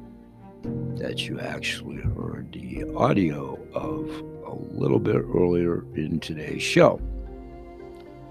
that 0.97 1.27
you 1.29 1.39
actually 1.41 1.97
heard 1.97 2.53
the 2.53 2.85
audio 2.97 3.59
of 3.75 4.09
a 4.47 4.55
little 4.79 4.99
bit 4.99 5.17
earlier 5.17 5.85
in 5.95 6.21
today's 6.21 6.63
show. 6.63 7.01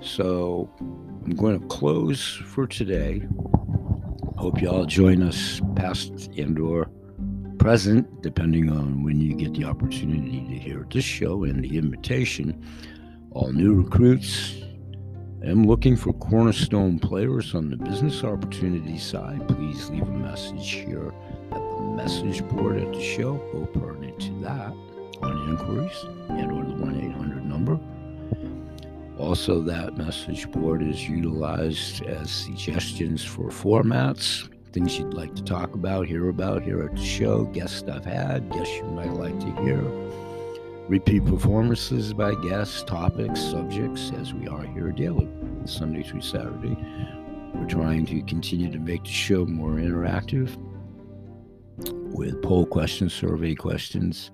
So 0.02 0.70
I'm 0.80 1.36
going 1.36 1.60
to 1.60 1.68
close 1.68 2.36
for 2.46 2.68
today. 2.68 3.28
Hope 4.38 4.62
y'all 4.62 4.86
join 4.86 5.24
us 5.24 5.62
past 5.76 6.30
and 6.38 6.60
or 6.60 6.90
present, 7.58 8.22
depending 8.22 8.70
on 8.70 9.04
when 9.04 9.20
you 9.20 9.34
get 9.34 9.54
the 9.54 9.64
opportunity 9.64 10.46
to 10.48 10.60
hear 10.60 10.86
this 10.92 11.06
show 11.06 11.44
and 11.44 11.64
the 11.64 11.78
invitation. 11.78 12.64
All 13.32 13.52
new 13.52 13.74
recruits. 13.74 14.56
I'm 15.48 15.68
looking 15.68 15.96
for 15.96 16.12
cornerstone 16.14 16.98
players 16.98 17.54
on 17.54 17.70
the 17.70 17.78
business 17.78 18.24
opportunity 18.24 18.98
side. 18.98 19.48
Please 19.48 19.92
leave 19.92 20.02
a 20.02 20.12
message 20.12 20.72
here 20.72 21.14
at 21.52 21.62
the 21.62 21.82
message 21.96 22.44
board 22.50 22.78
at 22.78 22.92
the 22.92 23.02
show, 23.02 23.36
go 23.52 23.66
pertinent 23.68 24.20
to 24.22 24.32
that 24.42 24.74
on 25.22 25.50
inquiries 25.50 26.04
and 26.30 26.52
or 26.52 26.66
the 26.66 26.74
1-800 26.74 27.46
number. 27.46 27.80
Also, 29.20 29.62
that 29.62 29.96
message 29.96 30.50
board 30.50 30.82
is 30.82 31.08
utilized 31.08 32.04
as 32.06 32.32
suggestions 32.32 33.24
for 33.24 33.50
formats, 33.50 34.50
things 34.74 34.98
you'd 34.98 35.14
like 35.14 35.36
to 35.36 35.44
talk 35.44 35.76
about, 35.76 36.08
hear 36.08 36.30
about 36.30 36.64
here 36.64 36.82
at 36.82 36.96
the 36.96 37.06
show, 37.06 37.44
guests 37.46 37.88
I've 37.88 38.04
had, 38.04 38.50
guests 38.50 38.76
you 38.78 38.84
might 38.86 39.14
like 39.14 39.40
to 39.40 39.64
hear, 39.64 39.80
repeat 40.88 41.26
performances 41.26 42.14
by 42.14 42.36
guests, 42.36 42.84
topics, 42.84 43.42
subjects, 43.42 44.12
as 44.20 44.34
we 44.34 44.48
are 44.48 44.64
here 44.64 44.92
daily, 44.92 45.28
Sunday 45.66 46.04
through 46.04 46.22
Saturday. 46.22 46.78
We're 47.54 47.66
trying 47.68 48.06
to 48.08 48.22
continue 48.22 48.72
to 48.72 48.78
make 48.78 49.04
the 49.04 49.10
show 49.10 49.46
more 49.46 49.72
interactive 49.72 50.56
with 52.14 52.42
poll 52.44 52.66
questions, 52.68 53.14
survey 53.14 53.56
questions, 53.56 54.30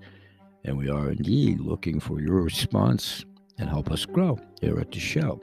and 0.64 0.76
we 0.76 0.90
are 0.90 1.10
indeed 1.10 1.60
looking 1.60 1.98
for 1.98 2.20
your 2.20 2.42
response 2.42 3.24
and 3.58 3.68
help 3.68 3.90
us 3.90 4.04
grow 4.04 4.38
here 4.60 4.78
at 4.78 4.92
the 4.92 5.00
show. 5.00 5.40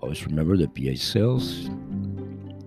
Always 0.00 0.24
remember 0.26 0.56
that 0.58 0.74
BH 0.74 0.98
Sales, 0.98 1.70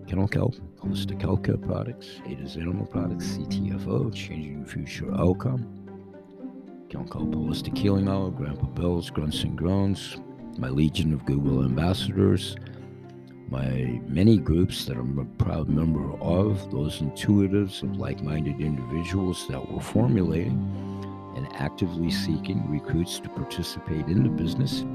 Kennel 0.08 0.28
Kelp, 0.28 0.56
Holistic 0.80 1.20
Healthcare 1.22 1.62
Products, 1.62 2.20
Ada's 2.28 2.58
Animal 2.58 2.86
Products, 2.86 3.38
CTFO, 3.38 4.14
Changing 4.14 4.66
Future 4.66 5.14
Outcome, 5.16 5.75
Kennel 6.90 7.08
Kelp 7.08 7.32
Holistic 7.32 7.76
Healing 7.76 8.08
Hour, 8.08 8.30
Grandpa 8.30 8.68
Bill's 8.68 9.10
Grunts 9.10 9.44
and 9.44 9.58
Groans, 9.58 10.18
my 10.60 10.70
Legion 10.70 11.14
of 11.14 11.26
Google 11.26 11.64
Ambassadors, 11.64 12.56
my 13.50 14.00
many 14.08 14.38
groups 14.38 14.86
that 14.86 14.96
I'm 14.96 15.18
a 15.18 15.26
proud 15.44 15.68
member 15.68 16.14
of, 16.22 16.72
those 16.72 17.00
intuitives 17.00 17.82
of 17.82 17.98
like 17.98 18.22
minded 18.22 18.62
individuals 18.62 19.48
that 19.48 19.72
we're 19.72 19.82
formulating 19.82 20.60
and 21.36 21.48
actively 21.56 22.12
seeking 22.12 22.70
recruits 22.70 23.20
to 23.20 23.30
participate 23.30 24.06
in 24.06 24.24
the 24.24 24.30
business 24.30 24.86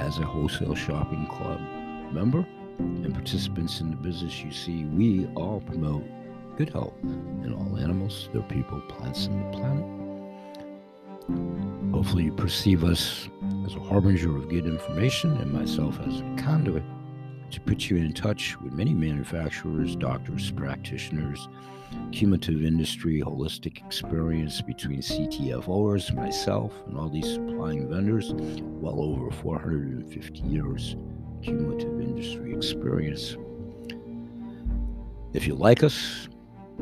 as 0.00 0.18
a 0.18 0.24
wholesale 0.24 0.74
shopping 0.74 1.26
club 1.26 1.60
member 2.12 2.46
and 2.78 3.12
participants 3.12 3.80
in 3.80 3.90
the 3.90 3.96
business. 3.96 4.40
You 4.40 4.52
see 4.52 4.84
we 4.86 5.26
all 5.36 5.60
promote 5.60 6.04
good 6.56 6.70
health 6.70 6.94
in 7.02 7.52
all 7.52 7.78
animals 7.78 8.30
their 8.32 8.42
people 8.42 8.80
plants 8.88 9.26
and 9.26 9.52
the 9.52 9.58
planet 9.58 10.09
hopefully 11.92 12.24
you 12.24 12.32
perceive 12.32 12.84
us 12.84 13.28
as 13.64 13.74
a 13.74 13.80
harbinger 13.80 14.36
of 14.36 14.48
good 14.48 14.66
information 14.66 15.36
and 15.38 15.52
myself 15.52 15.98
as 16.06 16.20
a 16.20 16.34
conduit 16.36 16.84
to 17.50 17.60
put 17.62 17.90
you 17.90 17.96
in 17.96 18.12
touch 18.12 18.60
with 18.60 18.72
many 18.72 18.94
manufacturers 18.94 19.96
doctors 19.96 20.50
practitioners 20.52 21.48
cumulative 22.12 22.64
industry 22.64 23.20
holistic 23.20 23.84
experience 23.84 24.60
between 24.60 25.00
CTFOers, 25.00 26.14
myself, 26.14 26.72
and 26.86 26.96
all 26.96 27.08
these 27.08 27.34
supplying 27.34 27.88
vendors, 27.88 28.32
well 28.62 29.00
over 29.00 29.30
450 29.30 30.40
years 30.40 30.96
cumulative 31.42 32.00
industry 32.00 32.54
experience. 32.54 33.36
If 35.32 35.46
you 35.46 35.54
like 35.54 35.82
us, 35.82 36.28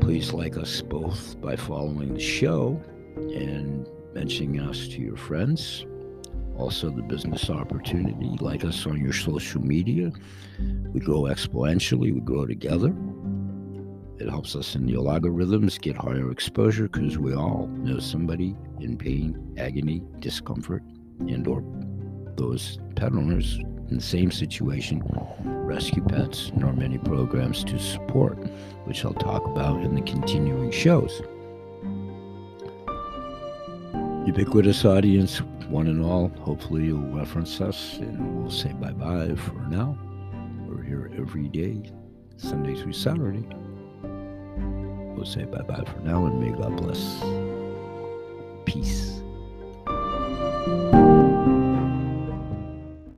please 0.01 0.33
like 0.33 0.57
us 0.57 0.81
both 0.81 1.39
by 1.39 1.55
following 1.55 2.13
the 2.13 2.19
show 2.19 2.81
and 3.15 3.87
mentioning 4.19 4.59
us 4.59 4.89
to 4.89 4.99
your 4.99 5.15
friends. 5.15 5.85
Also, 6.57 6.89
the 6.89 7.01
business 7.01 7.49
opportunity, 7.49 8.35
like 8.41 8.65
us 8.65 8.85
on 8.85 8.99
your 8.99 9.13
social 9.13 9.61
media. 9.61 10.11
We 10.91 10.99
grow 10.99 11.21
exponentially, 11.21 12.13
we 12.13 12.19
grow 12.19 12.45
together. 12.45 12.93
It 14.19 14.29
helps 14.29 14.57
us 14.57 14.75
in 14.75 14.85
the 14.85 14.95
algorithms 14.95 15.79
get 15.79 15.95
higher 15.95 16.29
exposure 16.31 16.89
because 16.89 17.17
we 17.17 17.33
all 17.33 17.67
know 17.67 17.99
somebody 17.99 18.57
in 18.81 18.97
pain, 18.97 19.55
agony, 19.57 20.03
discomfort, 20.19 20.83
and 21.19 21.47
or 21.47 21.63
those 22.35 22.77
pet 22.97 23.13
owners 23.13 23.57
in 23.89 23.95
the 23.95 24.01
same 24.01 24.31
situation, 24.31 25.01
rescue 25.45 26.03
pets, 26.03 26.49
and 26.49 26.65
our 26.65 26.73
many 26.73 26.97
programs 26.97 27.63
to 27.63 27.79
support, 27.79 28.37
which 28.83 29.05
I'll 29.05 29.13
talk 29.13 29.45
about 29.45 29.81
in 29.81 29.95
the 29.95 30.01
continuing 30.01 30.71
shows. 30.71 31.21
Ubiquitous 34.29 34.85
audience, 34.85 35.41
one 35.69 35.87
and 35.87 36.05
all, 36.05 36.29
hopefully 36.41 36.85
you'll 36.85 36.99
reference 36.99 37.59
us 37.61 37.97
and 37.97 38.39
we'll 38.39 38.51
say 38.51 38.71
bye 38.73 38.91
bye 38.91 39.33
for 39.33 39.59
now. 39.71 39.97
We're 40.67 40.83
here 40.83 41.11
every 41.17 41.47
day, 41.47 41.91
Sunday 42.37 42.79
through 42.79 42.93
Saturday. 42.93 43.43
We'll 45.15 45.25
say 45.25 45.45
bye 45.45 45.63
bye 45.63 45.83
for 45.83 45.99
now 46.01 46.27
and 46.27 46.39
may 46.39 46.51
God 46.51 46.77
bless. 46.77 47.23
Peace. 48.65 49.18